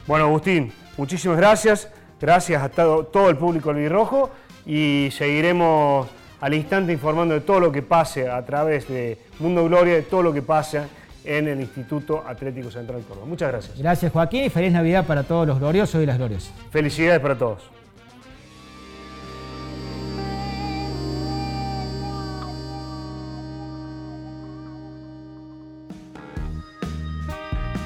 Bueno, 0.06 0.26
Agustín, 0.26 0.74
muchísimas 0.98 1.38
gracias, 1.38 1.88
gracias 2.20 2.62
a 2.62 2.70
todo, 2.70 3.30
el 3.30 3.38
público 3.38 3.72
rojo 3.72 4.32
y 4.66 5.08
seguiremos 5.12 6.08
al 6.42 6.54
instante 6.54 6.92
informando 6.94 7.34
de 7.34 7.42
todo 7.42 7.60
lo 7.60 7.72
que 7.72 7.82
pase 7.82 8.30
a 8.30 8.44
través 8.46 8.88
de 8.88 9.18
Mundo 9.40 9.66
Gloria, 9.66 9.96
de 9.96 10.02
todo 10.04 10.24
lo 10.24 10.34
que 10.34 10.42
pasa 10.42 10.88
en 11.24 11.48
el 11.48 11.60
Instituto 11.60 12.24
Atlético 12.26 12.70
Central 12.70 13.02
Córdoba. 13.08 13.26
Muchas 13.28 13.52
gracias. 13.52 13.78
Gracias 13.78 14.12
Joaquín 14.12 14.44
y 14.46 14.50
feliz 14.50 14.72
Navidad 14.72 15.06
para 15.06 15.24
todos 15.24 15.48
los 15.48 15.60
gloriosos 15.60 16.02
y 16.02 16.06
las 16.06 16.18
gloriosas. 16.18 16.54
Felicidades 16.72 17.20
para 17.20 17.36
todos. 17.36 17.76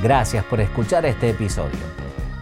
Gracias 0.02 0.46
por 0.46 0.62
escuchar 0.62 1.06
este 1.06 1.30
episodio. 1.32 1.99